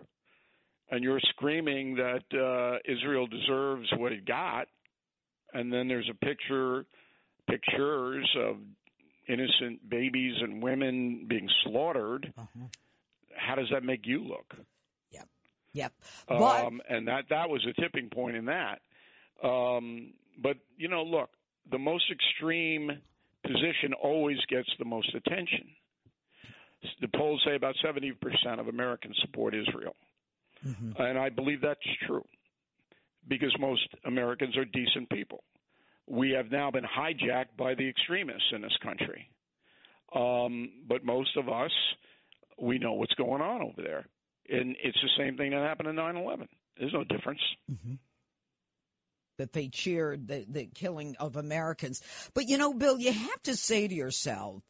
and 0.90 1.04
you're 1.04 1.20
screaming 1.20 1.96
that 1.96 2.24
uh, 2.34 2.80
Israel 2.90 3.28
deserves 3.28 3.88
what 3.98 4.12
it 4.14 4.26
got, 4.26 4.68
and 5.54 5.72
then 5.72 5.88
there's 5.88 6.10
a 6.10 6.26
picture, 6.26 6.86
pictures 7.50 8.30
of 8.40 8.58
innocent 9.28 9.90
babies 9.90 10.36
and 10.42 10.62
women 10.64 11.26
being 11.28 11.50
slaughtered, 11.64 12.32
Uh-huh. 12.38 12.66
how 13.36 13.56
does 13.56 13.68
that 13.72 13.84
make 13.84 14.06
you 14.06 14.24
look? 14.24 14.56
Yep. 15.12 15.28
yep. 15.74 15.94
But 16.30 16.66
um, 16.66 16.82
and 16.90 17.08
that 17.08 17.26
that 17.30 17.50
was 17.50 17.66
a 17.68 17.80
tipping 17.82 18.10
point 18.10 18.38
in 18.38 18.46
that. 18.46 18.80
Um, 19.44 20.14
but 20.42 20.58
you 20.78 20.88
know, 20.88 21.04
look, 21.04 21.30
the 21.70 21.78
most 21.78 22.06
extreme 22.12 22.90
position 23.44 23.94
always 24.02 24.38
gets 24.50 24.70
the 24.80 24.86
most 24.86 25.14
attention. 25.14 25.68
The 27.02 27.08
polls 27.16 27.42
say 27.46 27.56
about 27.56 27.76
seventy 27.84 28.12
percent 28.12 28.60
of 28.60 28.68
Americans 28.68 29.18
support 29.22 29.54
Israel, 29.56 29.96
Mhm. 30.66 31.00
and 31.00 31.18
I 31.18 31.30
believe 31.30 31.62
that's 31.62 31.80
true 32.06 32.26
because 33.28 33.54
most 33.60 33.88
Americans 34.06 34.56
are 34.58 34.66
decent 34.66 35.10
people. 35.10 35.44
We 36.08 36.32
have 36.32 36.52
now 36.52 36.72
been 36.72 36.86
hijacked 36.86 37.58
by 37.58 37.74
the 37.76 37.88
extremists 37.90 38.52
in 38.54 38.62
this 38.62 38.78
country, 38.78 39.30
um, 40.14 40.84
but 40.88 41.04
most 41.04 41.36
of 41.38 41.50
us 41.50 41.72
we 42.60 42.80
know 42.80 42.94
what's 42.94 43.14
going 43.16 43.42
on 43.42 43.62
over 43.62 43.82
there 43.82 44.08
and 44.50 44.76
it's 44.82 45.00
the 45.02 45.10
same 45.18 45.38
thing 45.38 45.52
that 45.52 45.60
happened 45.60 45.90
in 45.90 45.96
9/11. 45.96 46.48
There's 46.78 46.94
no 46.94 47.04
difference. 47.04 47.42
Mhm. 47.72 48.00
that 49.38 49.54
they 49.54 49.68
cheered 49.70 50.28
the, 50.28 50.46
the 50.50 50.66
killing 50.66 51.16
of 51.18 51.36
Americans. 51.36 52.02
But 52.34 52.48
you 52.48 52.58
know, 52.58 52.74
Bill, 52.74 52.98
you 53.00 53.12
have 53.12 53.44
to 53.44 53.56
say 53.56 53.88
to 53.88 53.94
yourself, 53.94 54.64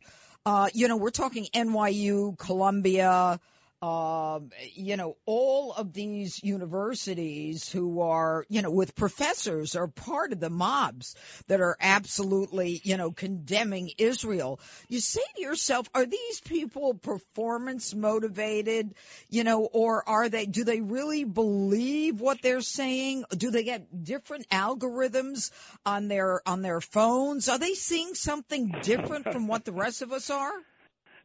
uh, 0.47 0.69
you 0.73 0.87
know, 0.87 0.95
we're 0.95 1.09
talking 1.09 1.43
NYU, 1.53 2.37
Columbia, 2.37 3.37
um, 3.81 4.49
you 4.73 4.97
know, 4.97 5.17
all 5.25 5.71
of 5.71 5.93
these 5.93 6.43
universities 6.43 7.69
who 7.69 8.01
are, 8.01 8.43
you 8.49 8.63
know, 8.63 8.71
with 8.71 8.95
professors 8.95 9.75
are 9.75 9.87
part 9.87 10.31
of 10.33 10.39
the 10.39 10.49
mobs 10.49 11.15
that 11.47 11.61
are 11.61 11.77
absolutely, 11.79 12.81
you 12.83 12.97
know, 12.97 13.11
condemning 13.11 13.91
Israel. 13.99 14.59
You 14.87 14.99
say 14.99 15.21
to 15.35 15.41
yourself, 15.41 15.87
are 15.93 16.07
these 16.07 16.41
people 16.41 16.95
performance 16.95 17.93
motivated, 17.93 18.95
you 19.29 19.43
know, 19.43 19.65
or 19.65 20.07
are 20.09 20.27
they, 20.27 20.47
do 20.47 20.63
they 20.63 20.81
really 20.81 21.23
believe 21.23 22.19
what 22.19 22.41
they're 22.41 22.61
saying? 22.61 23.25
Do 23.29 23.51
they 23.51 23.63
get 23.63 24.03
different 24.03 24.49
algorithms 24.49 25.51
on 25.85 26.07
their, 26.07 26.41
on 26.47 26.63
their 26.63 26.81
phones? 26.81 27.47
Are 27.47 27.59
they 27.59 27.75
seeing 27.75 28.15
something 28.15 28.73
different 28.81 29.31
from 29.31 29.47
what 29.47 29.65
the 29.65 29.71
rest 29.71 30.01
of 30.01 30.11
us 30.13 30.31
are? 30.31 30.53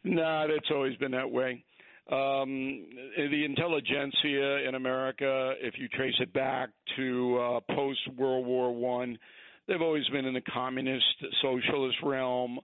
No, 0.04 0.22
nah, 0.22 0.44
it's 0.44 0.70
always 0.70 0.96
been 0.96 1.12
that 1.12 1.30
way 1.30 1.64
um, 2.10 2.86
the 3.16 3.44
intelligentsia 3.44 4.68
in 4.68 4.74
America, 4.74 5.54
if 5.60 5.74
you 5.78 5.88
trace 5.88 6.14
it 6.20 6.32
back 6.32 6.70
to 6.96 7.38
uh, 7.38 7.74
post 7.74 8.00
World 8.16 8.46
War 8.46 8.74
One, 8.74 9.18
they've 9.68 9.80
always 9.80 10.06
been 10.08 10.24
in 10.24 10.34
the 10.34 10.42
communist 10.52 11.04
socialist 11.40 11.98
realm. 12.02 12.58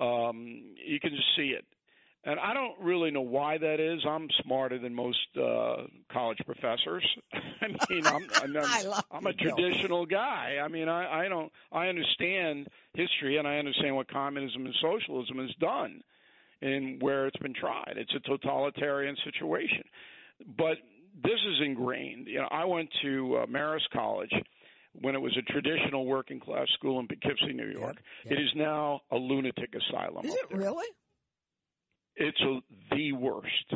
Um, 0.00 0.62
you 0.84 1.00
can 1.00 1.10
just 1.10 1.36
see 1.36 1.48
it. 1.48 1.64
And 2.26 2.40
I 2.40 2.54
don't 2.54 2.80
really 2.80 3.10
know 3.10 3.20
why 3.20 3.58
that 3.58 3.80
is. 3.80 4.00
I'm 4.08 4.28
smarter 4.42 4.78
than 4.78 4.94
most 4.94 5.18
uh, 5.36 5.82
college 6.10 6.38
professors. 6.46 7.06
I 7.60 7.68
mean, 7.90 8.06
I'm 8.06 8.26
I'm, 8.42 8.56
I'm, 8.56 9.02
I'm 9.10 9.26
a 9.26 9.34
traditional 9.34 10.06
guy. 10.06 10.56
I 10.64 10.68
mean, 10.68 10.88
I, 10.88 11.24
I 11.24 11.28
don't 11.28 11.52
I 11.70 11.88
understand 11.88 12.68
history 12.94 13.36
and 13.36 13.46
I 13.46 13.58
understand 13.58 13.94
what 13.96 14.08
communism 14.08 14.64
and 14.64 14.74
socialism 14.80 15.38
has 15.38 15.54
done 15.60 16.00
in 16.60 16.98
where 17.00 17.26
it's 17.26 17.36
been 17.38 17.54
tried. 17.54 17.94
It's 17.96 18.14
a 18.14 18.20
totalitarian 18.20 19.16
situation. 19.24 19.84
But 20.56 20.78
this 21.22 21.40
is 21.48 21.60
ingrained. 21.64 22.26
You 22.26 22.40
know, 22.40 22.48
I 22.50 22.64
went 22.64 22.88
to 23.02 23.36
uh, 23.36 23.46
Marist 23.46 23.88
College 23.92 24.32
when 25.00 25.14
it 25.14 25.20
was 25.20 25.36
a 25.36 25.52
traditional 25.52 26.06
working 26.06 26.40
class 26.40 26.68
school 26.74 27.00
in 27.00 27.08
Poughkeepsie, 27.08 27.52
New 27.52 27.70
York. 27.70 27.96
It 28.24 28.34
is 28.34 28.50
now 28.54 29.00
a 29.10 29.16
lunatic 29.16 29.74
asylum. 29.74 30.24
Is 30.24 30.34
it 30.34 30.40
there. 30.50 30.58
really? 30.58 30.86
It's 32.16 32.40
a, 32.42 32.60
the 32.94 33.12
worst 33.12 33.74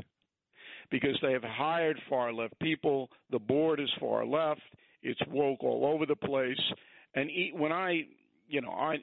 because 0.90 1.18
they 1.22 1.32
have 1.32 1.42
hired 1.42 2.00
far 2.08 2.32
left 2.32 2.58
people. 2.60 3.10
The 3.30 3.38
board 3.38 3.80
is 3.80 3.90
far 4.00 4.24
left. 4.24 4.62
It's 5.02 5.20
woke 5.28 5.62
all 5.62 5.90
over 5.92 6.06
the 6.06 6.16
place. 6.16 6.60
And 7.14 7.30
when 7.54 7.72
I, 7.72 8.02
you 8.48 8.60
know, 8.60 8.70
I 8.70 8.96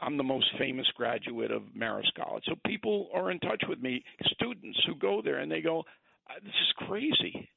I'm 0.00 0.16
the 0.16 0.22
most 0.22 0.46
famous 0.58 0.86
graduate 0.96 1.50
of 1.50 1.62
Marist 1.76 2.14
College. 2.16 2.44
So 2.46 2.54
people 2.66 3.08
are 3.14 3.30
in 3.30 3.38
touch 3.40 3.62
with 3.68 3.80
me, 3.80 4.02
students 4.34 4.78
who 4.86 4.94
go 4.94 5.20
there, 5.22 5.38
and 5.38 5.50
they 5.50 5.60
go, 5.60 5.80
uh, 6.28 6.34
This 6.42 6.54
is 6.54 6.86
crazy. 6.88 7.48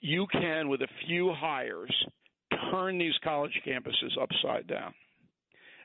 You 0.00 0.26
can, 0.32 0.68
with 0.68 0.82
a 0.82 0.88
few 1.06 1.32
hires, 1.32 1.94
turn 2.70 2.98
these 2.98 3.14
college 3.22 3.52
campuses 3.66 4.20
upside 4.20 4.66
down. 4.66 4.94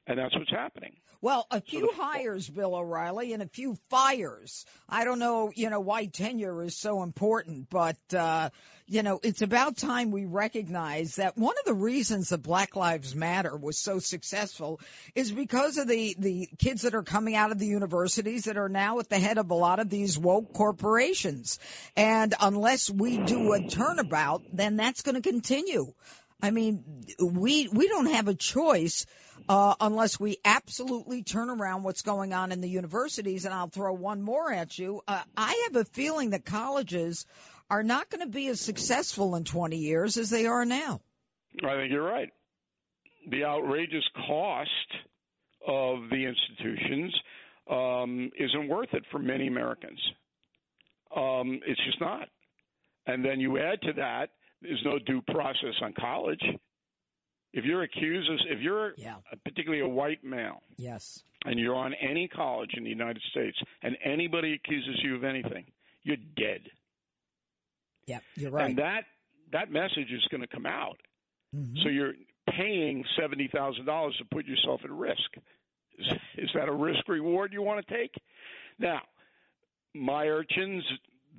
And 0.07 0.19
that's 0.19 0.37
what's 0.37 0.51
happening. 0.51 0.93
Well, 1.21 1.47
a 1.49 1.59
few 1.59 1.79
so 1.79 1.87
the, 1.87 2.03
hires, 2.03 2.47
Bill 2.47 2.75
O'Reilly, 2.75 3.33
and 3.33 3.41
a 3.41 3.47
few 3.47 3.75
fires. 3.89 4.63
I 4.87 5.05
don't 5.05 5.17
know, 5.17 5.51
you 5.55 5.71
know, 5.71 5.79
why 5.79 6.05
tenure 6.05 6.61
is 6.61 6.77
so 6.77 7.01
important, 7.01 7.67
but, 7.71 7.97
uh, 8.15 8.51
you 8.85 9.01
know, 9.01 9.19
it's 9.23 9.41
about 9.41 9.77
time 9.77 10.11
we 10.11 10.25
recognize 10.25 11.15
that 11.15 11.35
one 11.35 11.55
of 11.57 11.65
the 11.65 11.73
reasons 11.73 12.29
that 12.29 12.43
Black 12.43 12.75
Lives 12.75 13.15
Matter 13.15 13.57
was 13.57 13.79
so 13.79 13.97
successful 13.97 14.79
is 15.15 15.31
because 15.31 15.77
of 15.79 15.87
the, 15.87 16.15
the 16.19 16.47
kids 16.59 16.83
that 16.83 16.93
are 16.93 17.01
coming 17.01 17.35
out 17.35 17.51
of 17.51 17.57
the 17.57 17.65
universities 17.65 18.43
that 18.43 18.57
are 18.57 18.69
now 18.69 18.99
at 18.99 19.09
the 19.09 19.17
head 19.17 19.39
of 19.39 19.49
a 19.49 19.55
lot 19.55 19.79
of 19.79 19.89
these 19.89 20.19
woke 20.19 20.53
corporations. 20.53 21.57
And 21.95 22.35
unless 22.39 22.91
we 22.91 23.17
do 23.17 23.53
a 23.53 23.67
turnabout, 23.67 24.43
then 24.53 24.75
that's 24.75 25.01
going 25.01 25.15
to 25.15 25.27
continue. 25.27 25.91
I 26.41 26.51
mean, 26.51 27.03
we 27.19 27.67
we 27.67 27.87
don't 27.87 28.07
have 28.07 28.27
a 28.27 28.35
choice 28.35 29.05
uh, 29.47 29.75
unless 29.79 30.19
we 30.19 30.37
absolutely 30.43 31.23
turn 31.23 31.49
around 31.49 31.83
what's 31.83 32.01
going 32.01 32.33
on 32.33 32.51
in 32.51 32.61
the 32.61 32.69
universities. 32.69 33.45
And 33.45 33.53
I'll 33.53 33.69
throw 33.69 33.93
one 33.93 34.21
more 34.21 34.51
at 34.51 34.77
you. 34.77 35.01
Uh, 35.07 35.21
I 35.35 35.63
have 35.65 35.75
a 35.75 35.85
feeling 35.85 36.31
that 36.31 36.45
colleges 36.45 37.25
are 37.69 37.83
not 37.83 38.09
going 38.09 38.21
to 38.21 38.31
be 38.31 38.47
as 38.47 38.61
successful 38.61 39.35
in 39.35 39.43
20 39.43 39.77
years 39.77 40.17
as 40.17 40.29
they 40.29 40.45
are 40.45 40.65
now. 40.65 41.01
I 41.63 41.75
think 41.75 41.91
you're 41.91 42.03
right. 42.03 42.29
The 43.29 43.43
outrageous 43.45 44.03
cost 44.27 44.69
of 45.67 46.09
the 46.11 46.25
institutions 46.25 47.15
um, 47.71 48.29
isn't 48.37 48.67
worth 48.67 48.93
it 48.93 49.03
for 49.11 49.19
many 49.19 49.47
Americans. 49.47 49.99
Um, 51.15 51.59
it's 51.65 51.83
just 51.85 51.99
not. 51.99 52.27
And 53.07 53.23
then 53.23 53.39
you 53.39 53.57
add 53.57 53.81
to 53.83 53.93
that 53.93 54.29
there's 54.67 54.83
no 54.85 54.99
due 54.99 55.21
process 55.21 55.75
on 55.81 55.93
college. 55.93 56.41
If 57.53 57.63
you're 57.63 57.83
accused, 57.83 58.29
if 58.49 58.59
you're 58.59 58.93
yeah. 58.97 59.15
particularly 59.45 59.81
a 59.81 59.87
white 59.87 60.23
male, 60.23 60.61
yes, 60.77 61.23
and 61.45 61.59
you're 61.59 61.75
on 61.75 61.93
any 61.93 62.27
college 62.27 62.71
in 62.75 62.83
the 62.83 62.89
United 62.89 63.21
States, 63.31 63.57
and 63.81 63.97
anybody 64.03 64.53
accuses 64.53 64.99
you 65.03 65.15
of 65.15 65.23
anything, 65.23 65.65
you're 66.03 66.17
dead. 66.35 66.61
Yeah, 68.07 68.19
you're 68.35 68.51
right. 68.51 68.69
And 68.69 68.77
that 68.79 69.05
that 69.53 69.71
message 69.71 70.11
is 70.11 70.25
going 70.29 70.41
to 70.41 70.47
come 70.47 70.65
out. 70.65 70.97
Mm-hmm. 71.55 71.77
So 71.83 71.89
you're 71.89 72.13
paying 72.49 73.05
seventy 73.19 73.49
thousand 73.53 73.85
dollars 73.85 74.15
to 74.17 74.25
put 74.25 74.45
yourself 74.45 74.81
at 74.83 74.91
risk. 74.91 75.37
Is, 75.97 76.07
is 76.37 76.49
that 76.55 76.67
a 76.67 76.73
risk 76.73 77.07
reward 77.07 77.53
you 77.53 77.61
want 77.61 77.85
to 77.87 77.97
take? 77.97 78.13
Now, 78.79 78.99
my 79.93 80.27
urchins 80.27 80.83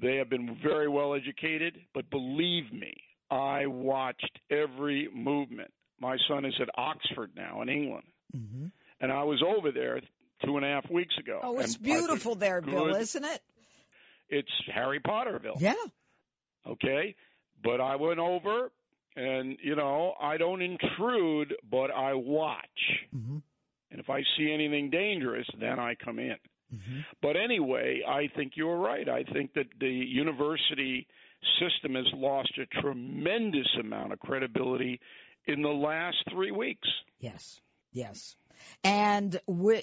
they 0.01 0.17
have 0.17 0.29
been 0.29 0.59
very 0.63 0.89
well 0.89 1.15
educated, 1.15 1.79
but 1.95 2.11
believe 2.11 2.73
me, 2.73 2.95
I 3.31 3.67
watched 3.67 4.39
every 4.51 5.09
movement. 5.15 5.71
My 6.01 6.17
son 6.29 6.45
is 6.45 6.55
at 6.61 6.69
Oxford 6.77 7.33
now 7.35 7.63
in 7.63 7.69
England, 7.69 8.07
mm-hmm. 8.37 8.67
and 9.01 9.13
I 9.13 9.25
was 9.25 9.43
over 9.47 9.73
there 9.73 10.01
two 10.45 10.57
and 10.57 10.65
a 10.65 10.69
half 10.69 10.91
weeks 10.91 11.15
ago. 11.19 11.41
Oh, 11.43 11.59
it's 11.59 11.77
beautiful 11.77 12.35
there, 12.35 12.61
good. 12.61 12.71
Bill, 12.71 12.95
isn't 12.95 13.25
it? 13.25 13.41
It's 14.29 14.51
Harry 14.75 15.01
Potterville. 15.01 15.61
Yeah. 15.61 15.75
Okay, 16.67 17.15
but 17.63 17.81
I 17.81 17.97
went 17.97 18.19
over, 18.19 18.71
and 19.15 19.57
you 19.63 19.77
know, 19.77 20.15
I 20.21 20.37
don't 20.37 20.61
intrude, 20.61 21.55
but 21.71 21.91
I 21.91 22.15
watch. 22.15 22.65
Mm-hmm. 23.15 23.39
And 23.91 24.01
if 24.01 24.11
I 24.11 24.23
see 24.37 24.53
anything 24.53 24.91
dangerous, 24.91 25.47
then 25.59 25.79
I 25.79 25.95
come 25.95 26.19
in. 26.19 26.37
Mm-hmm. 26.75 27.01
But 27.23 27.37
anyway, 27.37 28.03
I 28.07 28.29
think 28.37 28.53
you're 28.57 28.77
right. 28.77 29.09
I 29.09 29.23
think 29.33 29.55
that 29.55 29.67
the 29.79 29.89
university 29.89 31.07
system 31.61 31.95
has 31.95 32.07
lost 32.15 32.53
a 32.59 32.81
tremendous 32.81 33.69
amount 33.81 34.13
of 34.13 34.19
credibility 34.19 35.01
in 35.47 35.63
the 35.63 35.69
last 35.69 36.17
three 36.31 36.51
weeks. 36.51 36.89
Yes, 37.21 37.61
yes. 37.93 38.37
And 38.85 39.39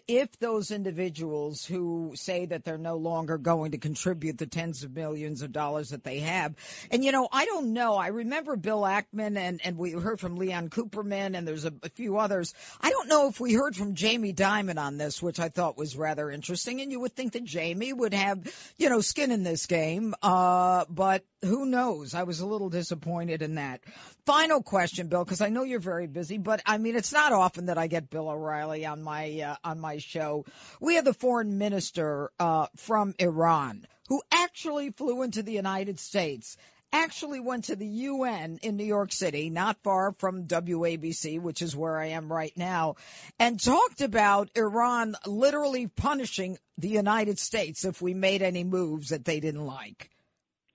if 0.08 0.40
those 0.40 0.72
individuals 0.72 1.66
who 1.66 2.14
say 2.16 2.46
that 2.46 2.64
they're 2.64 2.78
no 2.78 2.96
longer 2.96 3.38
going 3.38 3.72
to 3.72 3.78
contribute 3.78 4.38
the 4.38 4.46
tens 4.46 4.84
of 4.84 4.96
millions 4.96 5.42
of 5.42 5.52
dollars 5.52 5.90
that 5.90 6.04
they 6.04 6.20
have, 6.20 6.56
and 6.90 7.04
you 7.04 7.12
know, 7.12 7.28
I 7.32 7.46
don't 7.46 7.74
know. 7.74 7.96
I 7.96 8.08
remember 8.08 8.56
Bill 8.56 8.82
Ackman 8.82 9.38
and, 9.38 9.62
and 9.64 9.78
we 9.78 9.92
heard 9.92 10.20
from 10.20 10.38
Leon 10.38 10.70
Cooperman 10.70 11.38
and 11.38 11.48
there's 11.48 11.66
a, 11.66 11.74
a 11.84 11.90
few 11.90 12.18
others. 12.18 12.54
I 12.80 12.92
don't 12.92 13.10
know 13.10 13.28
if 13.28 13.40
we 13.40 13.54
heard 13.54 13.76
from 13.76 13.96
Jamie 13.96 14.34
Dimon 14.34 14.78
on 14.78 14.98
this, 14.98 15.22
which 15.22 15.40
I 15.40 15.50
thought 15.50 15.78
was 15.78 15.98
rather 15.98 16.30
interesting. 16.32 16.82
And 16.82 16.92
you 16.92 17.00
would 17.02 17.14
think 17.14 17.34
that 17.34 17.44
Jamie 17.44 17.94
would 17.94 18.14
have, 18.14 18.40
you 18.78 18.90
know, 18.90 19.02
skin 19.02 19.32
in 19.32 19.44
this 19.44 19.66
game. 19.66 20.14
Uh, 20.22 20.86
but 20.90 21.24
who 21.44 21.66
knows? 21.66 22.14
I 22.14 22.24
was 22.24 22.40
a 22.40 22.46
little 22.46 22.70
disappointed 22.70 23.42
in 23.42 23.56
that. 23.56 23.82
Final 24.26 24.64
question, 24.64 25.08
Bill, 25.08 25.26
because 25.26 25.42
I 25.42 25.50
know 25.50 25.64
you're 25.64 25.80
very 25.80 26.08
busy, 26.08 26.38
but 26.38 26.62
I 26.66 26.78
mean, 26.78 26.96
it's 26.96 27.12
not 27.12 27.34
often 27.34 27.66
that 27.66 27.78
I 27.78 27.88
get 27.88 28.10
Bill 28.10 28.30
O'Reilly 28.30 28.86
on 28.86 29.04
my 29.04 29.42
uh, 29.42 29.56
on 29.64 29.80
my 29.80 29.98
show. 29.98 30.46
We 30.80 30.96
have 30.96 31.06
the 31.06 31.14
foreign 31.14 31.58
minister 31.58 32.32
uh, 32.40 32.68
from 32.78 33.14
Iran 33.20 33.86
who 34.08 34.22
actually 34.32 34.92
flew 34.92 35.22
into 35.22 35.44
the 35.44 35.54
United 35.54 36.00
States. 36.00 36.58
Actually 36.92 37.40
went 37.40 37.66
to 37.66 37.76
the 37.76 37.88
UN 37.88 38.60
in 38.62 38.78
New 38.78 38.86
York 38.86 39.12
City, 39.12 39.50
not 39.50 39.82
far 39.84 40.14
from 40.20 40.46
WABC, 40.46 41.42
which 41.42 41.64
is 41.64 41.76
where 41.76 41.98
I 41.98 42.10
am 42.10 42.32
right 42.32 42.56
now, 42.56 42.98
and 43.40 43.60
talked 43.60 44.02
about 44.02 44.52
Iran 44.56 45.16
literally 45.26 45.88
punishing 45.88 46.60
the 46.78 46.90
United 46.90 47.40
States 47.40 47.84
if 47.84 48.00
we 48.00 48.14
made 48.14 48.44
any 48.44 48.64
moves 48.64 49.10
that 49.10 49.26
they 49.26 49.40
didn't 49.40 49.66
like. 49.66 50.12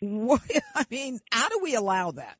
What, 0.00 0.42
I 0.74 0.84
mean, 0.90 1.20
how 1.30 1.48
do 1.48 1.61
we 1.62 1.74
allow 1.74 2.12
that? 2.12 2.37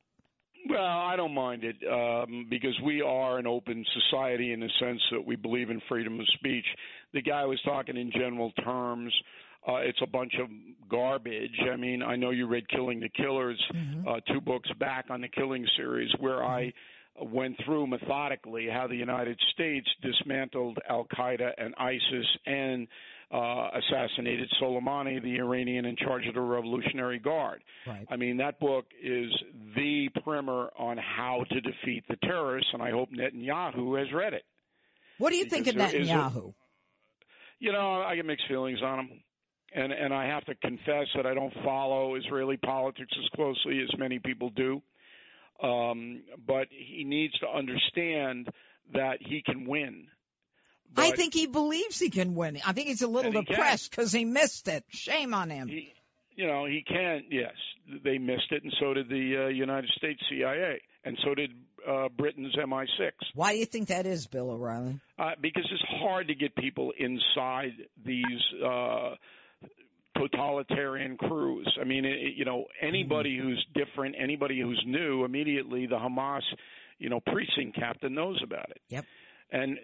Well, 0.69 0.81
I 0.81 1.15
don't 1.15 1.33
mind 1.33 1.63
it 1.63 1.77
um, 1.89 2.47
because 2.49 2.77
we 2.83 3.01
are 3.01 3.39
an 3.39 3.47
open 3.47 3.85
society 3.93 4.51
in 4.51 4.59
the 4.59 4.69
sense 4.79 5.01
that 5.11 5.25
we 5.25 5.35
believe 5.35 5.69
in 5.69 5.81
freedom 5.87 6.19
of 6.19 6.27
speech. 6.35 6.65
The 7.13 7.21
guy 7.21 7.45
was 7.45 7.59
talking 7.63 7.97
in 7.97 8.11
general 8.11 8.51
terms. 8.63 9.13
Uh, 9.67 9.77
it's 9.77 9.99
a 10.01 10.07
bunch 10.07 10.33
of 10.39 10.47
garbage. 10.89 11.59
I 11.71 11.75
mean, 11.75 12.03
I 12.03 12.15
know 12.15 12.31
you 12.31 12.47
read 12.47 12.67
Killing 12.69 12.99
the 12.99 13.09
Killers, 13.09 13.61
mm-hmm. 13.73 14.07
uh, 14.07 14.19
two 14.31 14.41
books 14.41 14.69
back 14.79 15.05
on 15.09 15.21
the 15.21 15.27
Killing 15.27 15.65
series, 15.77 16.11
where 16.19 16.43
I 16.43 16.71
went 17.21 17.55
through 17.65 17.87
methodically 17.87 18.67
how 18.71 18.87
the 18.87 18.95
United 18.95 19.39
States 19.53 19.87
dismantled 20.01 20.77
Al 20.89 21.07
Qaeda 21.17 21.51
and 21.57 21.73
ISIS 21.77 22.27
and 22.45 22.87
uh, 23.31 23.69
assassinated 23.77 24.49
Soleimani, 24.61 25.21
the 25.21 25.37
Iranian 25.39 25.85
in 25.85 25.95
charge 25.95 26.25
of 26.27 26.33
the 26.33 26.41
Revolutionary 26.41 27.19
Guard. 27.19 27.61
Right. 27.85 28.07
I 28.09 28.15
mean, 28.15 28.37
that 28.37 28.59
book 28.59 28.85
is 29.01 29.31
the 29.75 30.09
primer 30.23 30.69
on 30.77 30.97
how 30.97 31.45
to 31.49 31.61
defeat 31.61 32.05
the 32.09 32.15
terrorists, 32.23 32.71
and 32.73 32.81
I 32.81 32.91
hope 32.91 33.09
Netanyahu 33.11 33.99
has 33.99 34.11
read 34.13 34.33
it. 34.33 34.43
What 35.19 35.29
do 35.31 35.35
you 35.37 35.45
think 35.45 35.67
of 35.67 35.75
Because 35.75 35.93
is 35.93 36.09
a- 36.09 36.13
Netanyahu? 36.13 36.53
You 37.59 37.71
know, 37.73 38.01
I 38.01 38.15
get 38.15 38.25
mixed 38.25 38.47
feelings 38.47 38.81
on 38.81 38.99
him. 38.99 39.09
And 39.71 39.91
and 39.93 40.11
I 40.11 40.25
have 40.25 40.43
to 40.45 40.55
confess 40.55 41.05
that 41.15 41.27
I 41.27 41.35
don't 41.35 41.53
follow 41.63 42.15
Israeli 42.15 42.57
politics 42.57 43.11
as 43.15 43.29
closely 43.35 43.81
as 43.81 43.99
many 43.99 44.17
people 44.17 44.49
do. 44.49 44.81
Um, 45.61 46.23
but 46.47 46.67
he 46.71 47.03
needs 47.03 47.37
to 47.39 47.47
understand 47.47 48.47
that 48.93 49.17
he 49.19 49.43
can 49.45 49.67
win. 49.67 50.07
I 50.97 51.11
think 51.11 51.33
he 51.33 51.47
believes 51.47 51.99
he 51.99 52.09
can 52.09 52.35
win. 52.35 52.59
I 52.65 52.73
think 52.73 52.87
he's 52.87 53.01
a 53.01 53.07
little 53.07 53.31
And 53.31 53.39
he 53.39 53.45
can. 53.45 53.55
depressed 53.55 53.91
because 53.91 54.11
he 54.11 54.25
missed 54.25 54.67
it. 54.67 54.83
Shame 54.89 55.33
on 55.33 55.49
him. 55.49 55.67
he, 55.67 55.93
you 56.35 56.47
know, 56.47 56.65
he 56.65 56.83
can. 56.87 57.23
Yes, 57.29 57.53
they 58.03 58.17
missed 58.17 58.51
it, 58.51 58.63
and 58.63 58.73
so 58.79 58.93
did 58.93 59.09
the 59.09 59.45
uh, 59.45 59.47
United 59.49 59.89
States 59.97 60.21
CIA, 60.29 60.81
and 61.05 61.17
so 61.23 61.35
did 61.35 61.51
uh, 61.87 62.09
Britain's 62.17 62.55
MI6. 62.55 63.11
Why 63.35 63.53
do 63.53 63.59
you 63.59 63.65
think 63.65 63.87
that 63.89 64.05
is, 64.05 64.27
Bill 64.27 64.49
O'Reilly? 64.51 64.99
uh, 65.17 65.31
because 65.41 65.67
it's 65.71 65.83
hard 66.01 66.27
to 66.29 66.35
get 66.35 66.55
people 66.55 66.91
inside 66.97 67.73
these 68.05 68.25
uh, 68.65 69.15
totalitarian 70.17 71.17
crews. 71.17 71.71
I 71.79 71.83
mean, 71.85 72.05
it, 72.05 72.35
you 72.35 72.45
know, 72.45 72.65
anybody 72.81 73.37
who's 73.41 73.65
different, 73.73 74.15
anybody 74.19 74.59
who's 74.61 74.81
new, 74.85 75.23
immediately 75.25 75.85
the 75.87 75.95
Hamas, 75.97 76.41
you 76.97 77.09
know, 77.09 77.19
precinct 77.19 77.75
captain 77.77 78.13
knows 78.13 78.41
about 78.43 78.69
it. 78.71 78.81
Yep. 78.89 79.05
And 79.51 79.77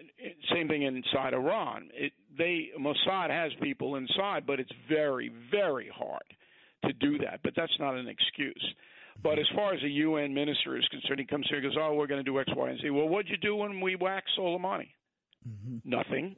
same 0.52 0.68
thing 0.68 0.82
inside 0.82 1.34
Iran. 1.34 1.88
It, 1.92 2.12
they 2.38 2.68
Mossad 2.78 3.30
has 3.30 3.52
people 3.60 3.96
inside, 3.96 4.46
but 4.46 4.60
it's 4.60 4.70
very, 4.88 5.32
very 5.50 5.90
hard 5.94 6.22
to 6.84 6.92
do 6.92 7.18
that. 7.18 7.40
But 7.42 7.54
that's 7.56 7.72
not 7.80 7.96
an 7.96 8.08
excuse. 8.08 8.74
But 9.22 9.38
as 9.38 9.46
far 9.54 9.74
as 9.74 9.82
a 9.82 9.88
UN 9.88 10.34
minister 10.34 10.76
is 10.76 10.86
concerned, 10.88 11.20
he 11.20 11.26
comes 11.26 11.46
here 11.48 11.58
and 11.58 11.66
goes, 11.66 11.76
"Oh, 11.80 11.94
we're 11.94 12.06
going 12.06 12.24
to 12.24 12.30
do 12.30 12.38
X, 12.38 12.50
Y, 12.54 12.68
and 12.68 12.80
Z." 12.80 12.90
Well, 12.90 13.08
what'd 13.08 13.30
you 13.30 13.38
do 13.38 13.56
when 13.56 13.80
we 13.80 13.96
whacked 13.96 14.28
Soleimani? 14.38 14.88
Mm-hmm. 15.48 15.78
Nothing. 15.84 16.36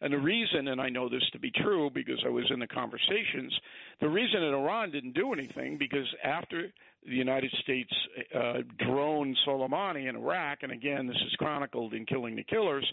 And 0.00 0.12
the 0.12 0.18
reason, 0.18 0.68
and 0.68 0.80
I 0.80 0.88
know 0.88 1.08
this 1.08 1.22
to 1.32 1.38
be 1.38 1.50
true 1.50 1.90
because 1.92 2.22
I 2.24 2.28
was 2.28 2.44
in 2.50 2.58
the 2.58 2.66
conversations, 2.66 3.58
the 4.00 4.08
reason 4.08 4.40
that 4.40 4.54
Iran 4.54 4.90
didn't 4.90 5.14
do 5.14 5.32
anything 5.32 5.78
because 5.78 6.06
after 6.22 6.72
the 7.04 7.14
United 7.14 7.50
States 7.62 7.90
uh, 8.34 8.62
droned 8.78 9.36
Soleimani 9.46 10.08
in 10.08 10.16
Iraq, 10.16 10.58
and 10.62 10.72
again, 10.72 11.06
this 11.06 11.16
is 11.16 11.32
chronicled 11.38 11.94
in 11.94 12.04
Killing 12.04 12.36
the 12.36 12.44
Killers, 12.44 12.86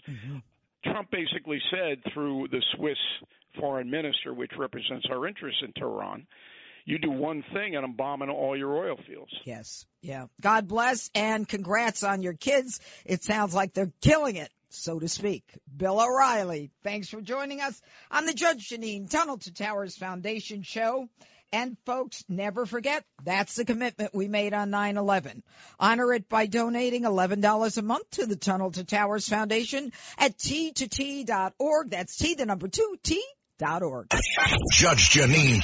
Trump 0.84 1.10
basically 1.10 1.60
said 1.70 1.98
through 2.12 2.48
the 2.50 2.62
Swiss 2.76 2.98
foreign 3.58 3.90
minister, 3.90 4.34
which 4.34 4.52
represents 4.58 5.06
our 5.10 5.26
interests 5.26 5.62
in 5.64 5.72
Tehran, 5.72 6.26
you 6.84 6.98
do 6.98 7.10
one 7.10 7.42
thing 7.52 7.76
and 7.76 7.84
I'm 7.84 7.94
bombing 7.94 8.28
all 8.28 8.56
your 8.56 8.76
oil 8.76 8.96
fields. 9.06 9.32
Yes. 9.44 9.86
Yeah. 10.02 10.26
God 10.40 10.68
bless 10.68 11.10
and 11.14 11.48
congrats 11.48 12.02
on 12.02 12.22
your 12.22 12.34
kids. 12.34 12.80
It 13.06 13.22
sounds 13.22 13.54
like 13.54 13.72
they're 13.72 13.92
killing 14.02 14.36
it, 14.36 14.50
so 14.74 14.98
to 14.98 15.08
speak. 15.08 15.44
Bill 15.76 16.00
O'Reilly, 16.00 16.70
thanks 16.82 17.08
for 17.08 17.20
joining 17.20 17.60
us 17.60 17.80
on 18.10 18.26
the 18.26 18.34
Judge 18.34 18.68
Jeanine 18.68 19.08
Tunnel 19.08 19.38
to 19.38 19.52
Towers 19.52 19.96
Foundation 19.96 20.62
show. 20.62 21.08
And 21.52 21.76
folks, 21.86 22.24
never 22.28 22.66
forget, 22.66 23.04
that's 23.22 23.54
the 23.54 23.64
commitment 23.64 24.12
we 24.12 24.26
made 24.26 24.54
on 24.54 24.70
9-11. 24.70 25.42
Honor 25.78 26.12
it 26.12 26.28
by 26.28 26.46
donating 26.46 27.02
$11 27.02 27.78
a 27.78 27.82
month 27.82 28.10
to 28.12 28.26
the 28.26 28.34
Tunnel 28.34 28.72
to 28.72 28.82
Towers 28.82 29.28
Foundation 29.28 29.92
at 30.18 30.36
t2t.org. 30.36 31.90
That's 31.90 32.16
T, 32.16 32.34
the 32.34 32.46
number 32.46 32.66
two, 32.66 32.96
T 33.04 33.22
dot 33.58 33.84
org. 33.84 34.08
Judge 34.72 35.10
Jeanine. 35.10 35.62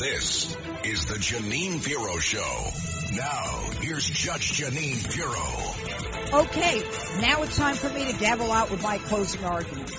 This 0.00 0.56
is 0.82 1.04
the 1.04 1.16
Jeanine 1.16 1.84
Pirro 1.84 2.16
Show. 2.20 2.70
Now, 3.14 3.70
here's 3.82 4.08
Judge 4.08 4.52
Jeanine 4.52 5.06
Pirro. 5.12 6.40
Okay, 6.42 6.80
now 7.20 7.42
it's 7.42 7.54
time 7.58 7.74
for 7.74 7.90
me 7.90 8.10
to 8.10 8.18
gavel 8.18 8.50
out 8.50 8.70
with 8.70 8.82
my 8.82 8.96
closing 8.96 9.44
argument. 9.44 9.94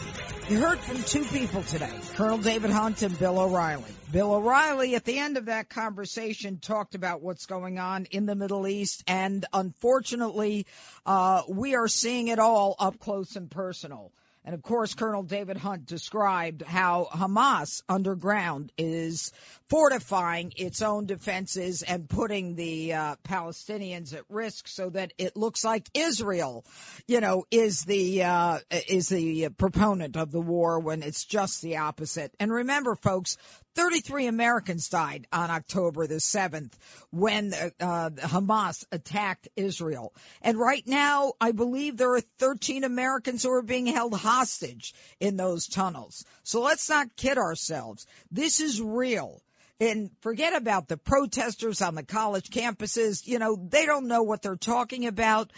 You 0.50 0.60
heard 0.60 0.80
from 0.80 1.04
two 1.04 1.24
people 1.26 1.62
today, 1.62 1.94
Colonel 2.16 2.40
David 2.40 2.72
Hunt 2.72 3.04
and 3.04 3.18
Bill 3.20 3.40
O'Reilly. 3.40 3.94
Bill 4.12 4.34
O'Reilly 4.34 4.96
at 4.96 5.06
the 5.06 5.20
end 5.20 5.38
of 5.38 5.46
that 5.46 5.70
conversation 5.70 6.58
talked 6.58 6.96
about 6.96 7.22
what's 7.22 7.46
going 7.46 7.78
on 7.78 8.06
in 8.06 8.26
the 8.26 8.34
Middle 8.34 8.68
East 8.68 9.04
and 9.06 9.46
unfortunately, 9.54 10.66
uh, 11.06 11.44
we 11.48 11.76
are 11.76 11.88
seeing 11.88 12.28
it 12.30 12.40
all 12.40 12.76
up 12.80 12.98
close 12.98 13.36
and 13.36 13.52
personal. 13.52 14.12
And 14.44 14.56
of 14.56 14.64
course, 14.64 14.96
Colonel 14.96 15.22
David 15.22 15.58
Hunt 15.58 15.86
described 15.86 16.64
how 16.64 17.08
Hamas 17.12 17.84
underground 17.88 18.72
is 18.76 19.32
fortifying 19.70 20.54
its 20.58 20.82
own 20.82 21.06
defenses 21.06 21.84
and 21.84 22.10
putting 22.10 22.56
the 22.56 22.94
uh, 22.94 23.16
Palestinians 23.24 24.16
at 24.16 24.24
risk 24.30 24.68
so 24.68 24.90
that 24.90 25.14
it 25.20 25.38
looks 25.38 25.64
like 25.64 25.88
Israel, 25.94 26.66
you 27.08 27.22
know, 27.22 27.46
is 27.52 27.86
the 27.86 28.24
uh, 28.24 28.60
is 28.88 29.10
the 29.10 29.50
proponent 29.50 30.18
of 30.18 30.32
the 30.32 30.42
war 30.42 30.80
when 30.80 31.04
it's 31.04 31.24
just 31.26 31.62
the 31.62 31.78
opposite. 31.78 32.34
And 32.40 32.52
remember, 32.52 32.96
folks, 32.96 33.38
33 33.76 34.28
Americans 34.28 34.90
died 34.90 35.28
on 35.32 35.50
October 35.50 36.08
the 36.08 36.16
7th 36.16 36.74
when 37.10 37.54
uh, 37.80 38.10
Hamas 38.10 38.86
attacked 38.92 39.48
Israel. 39.56 40.14
And 40.42 40.60
right 40.60 40.86
now, 40.86 41.34
I 41.40 41.52
believe 41.52 41.98
there 41.98 42.16
are 42.16 42.22
13 42.40 42.84
Americans 42.84 43.44
who 43.44 43.52
are 43.52 43.62
being 43.62 43.88
held 43.88 44.14
hostage 44.14 44.94
in 45.20 45.38
those 45.38 45.68
tunnels. 45.68 46.26
So 46.44 46.62
let's 46.62 46.90
not 46.90 47.16
kid 47.16 47.38
ourselves. 47.38 48.06
This 48.30 48.60
is 48.60 48.82
real. 48.82 49.42
And 49.80 50.12
forget 50.22 50.56
about 50.56 50.88
the 50.88 50.98
protesters 50.98 51.82
on 51.82 51.96
the 51.96 52.04
college 52.04 52.50
campuses. 52.50 53.26
You 53.26 53.40
know, 53.40 53.56
they 53.56 53.86
don't 53.86 54.08
know 54.08 54.24
what 54.24 54.42
they're 54.42 54.56
talking 54.56 55.08
about. 55.08 55.52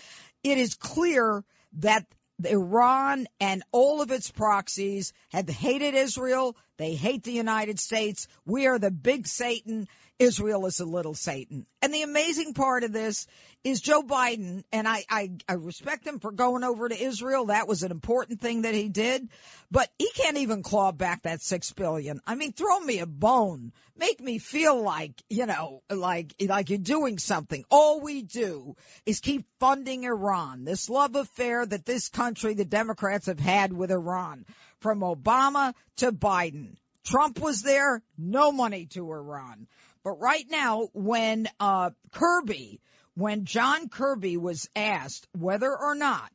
It 0.43 0.57
is 0.57 0.75
clear 0.75 1.43
that 1.79 2.05
Iran 2.45 3.27
and 3.39 3.63
all 3.71 4.01
of 4.01 4.11
its 4.11 4.31
proxies 4.31 5.13
have 5.31 5.49
hated 5.49 5.93
Israel. 5.93 6.55
They 6.77 6.95
hate 6.95 7.23
the 7.23 7.31
United 7.31 7.79
States. 7.79 8.27
We 8.45 8.67
are 8.67 8.79
the 8.79 8.91
big 8.91 9.27
Satan. 9.27 9.87
Israel 10.19 10.65
is 10.65 10.79
a 10.79 10.85
little 10.85 11.13
Satan. 11.13 11.65
And 11.81 11.93
the 11.93 12.03
amazing 12.03 12.53
part 12.53 12.83
of 12.83 12.93
this 12.93 13.27
is 13.63 13.81
Joe 13.81 14.03
Biden, 14.03 14.63
and 14.71 14.87
I, 14.87 15.03
I, 15.09 15.31
I 15.47 15.53
respect 15.53 16.05
him 16.05 16.19
for 16.19 16.31
going 16.31 16.63
over 16.63 16.87
to 16.87 17.01
Israel. 17.01 17.45
That 17.45 17.67
was 17.67 17.83
an 17.83 17.91
important 17.91 18.41
thing 18.41 18.63
that 18.63 18.73
he 18.73 18.89
did, 18.89 19.29
but 19.71 19.89
he 19.97 20.09
can't 20.15 20.37
even 20.37 20.63
claw 20.63 20.91
back 20.91 21.23
that 21.23 21.41
six 21.41 21.71
billion. 21.71 22.21
I 22.27 22.35
mean, 22.35 22.53
throw 22.53 22.79
me 22.79 22.99
a 22.99 23.05
bone. 23.05 23.71
Make 23.97 24.19
me 24.19 24.37
feel 24.39 24.81
like, 24.81 25.13
you 25.29 25.45
know, 25.45 25.81
like, 25.89 26.33
like 26.41 26.69
you're 26.69 26.79
doing 26.79 27.17
something. 27.17 27.63
All 27.69 28.01
we 28.01 28.21
do 28.21 28.75
is 29.05 29.19
keep 29.19 29.45
funding 29.59 30.03
Iran, 30.03 30.65
this 30.65 30.89
love 30.89 31.15
affair 31.15 31.65
that 31.65 31.85
this 31.85 32.09
country, 32.09 32.53
the 32.53 32.65
Democrats 32.65 33.27
have 33.27 33.39
had 33.39 33.71
with 33.71 33.91
Iran 33.91 34.45
from 34.83 34.99
Obama 34.99 35.73
to 35.97 36.11
Biden. 36.11 36.75
Trump 37.05 37.39
was 37.39 37.63
there, 37.63 38.03
no 38.17 38.51
money 38.51 38.85
to 38.87 39.11
Iran. 39.11 39.67
But 40.03 40.19
right 40.19 40.45
now, 40.49 40.89
when 40.93 41.47
uh, 41.59 41.91
Kirby, 42.11 42.81
when 43.15 43.45
John 43.45 43.87
Kirby 43.87 44.37
was 44.37 44.69
asked 44.75 45.27
whether 45.31 45.71
or 45.75 45.95
not 45.95 46.31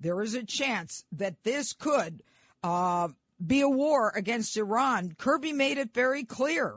there 0.00 0.20
is 0.22 0.34
a 0.34 0.44
chance 0.44 1.04
that 1.12 1.42
this 1.44 1.74
could 1.74 2.22
uh, 2.64 3.08
be 3.44 3.60
a 3.60 3.68
war 3.68 4.12
against 4.14 4.56
Iran, 4.56 5.14
Kirby 5.18 5.52
made 5.52 5.78
it 5.78 5.92
very 5.92 6.24
clear. 6.24 6.74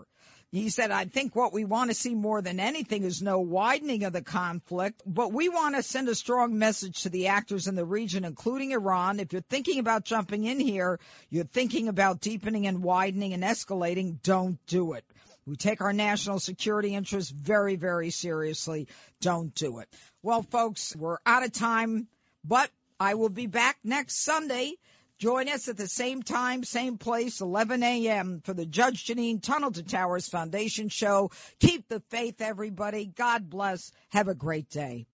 He 0.53 0.69
said, 0.69 0.91
I 0.91 1.05
think 1.05 1.35
what 1.35 1.51
we 1.51 1.65
want 1.65 1.89
to 1.89 1.95
see 1.95 2.13
more 2.13 2.39
than 2.39 2.59
anything 2.59 3.05
is 3.05 3.23
no 3.23 3.39
widening 3.39 4.03
of 4.03 4.13
the 4.13 4.21
conflict, 4.21 5.01
but 5.03 5.33
we 5.33 5.49
want 5.49 5.75
to 5.75 5.81
send 5.81 6.07
a 6.09 6.13
strong 6.13 6.59
message 6.59 7.01
to 7.01 7.09
the 7.09 7.29
actors 7.29 7.67
in 7.67 7.73
the 7.73 7.83
region, 7.83 8.23
including 8.23 8.69
Iran. 8.69 9.19
If 9.19 9.33
you're 9.33 9.41
thinking 9.41 9.79
about 9.79 10.05
jumping 10.05 10.43
in 10.43 10.59
here, 10.59 10.99
you're 11.31 11.43
thinking 11.43 11.87
about 11.87 12.21
deepening 12.21 12.67
and 12.67 12.83
widening 12.83 13.33
and 13.33 13.41
escalating, 13.41 14.21
don't 14.21 14.63
do 14.67 14.93
it. 14.93 15.03
We 15.47 15.55
take 15.55 15.81
our 15.81 15.91
national 15.91 16.39
security 16.39 16.93
interests 16.93 17.31
very, 17.31 17.75
very 17.75 18.11
seriously. 18.11 18.87
Don't 19.21 19.55
do 19.55 19.79
it. 19.79 19.89
Well, 20.21 20.43
folks, 20.43 20.95
we're 20.95 21.17
out 21.25 21.43
of 21.43 21.51
time, 21.51 22.07
but 22.45 22.69
I 22.99 23.15
will 23.15 23.29
be 23.29 23.47
back 23.47 23.79
next 23.83 24.23
Sunday. 24.23 24.75
Join 25.19 25.47
us 25.47 25.67
at 25.67 25.77
the 25.77 25.87
same 25.87 26.23
time, 26.23 26.63
same 26.63 26.97
place, 26.97 27.39
11 27.39 27.83
a.m. 27.83 28.41
for 28.43 28.53
the 28.53 28.65
Judge 28.65 29.05
Jeanine 29.05 29.41
Tunnel 29.41 29.71
to 29.71 29.83
Towers 29.83 30.27
Foundation 30.27 30.89
show. 30.89 31.31
Keep 31.59 31.87
the 31.87 32.01
faith, 32.09 32.41
everybody. 32.41 33.05
God 33.05 33.49
bless. 33.49 33.91
Have 34.09 34.27
a 34.27 34.35
great 34.35 34.69
day. 34.69 35.05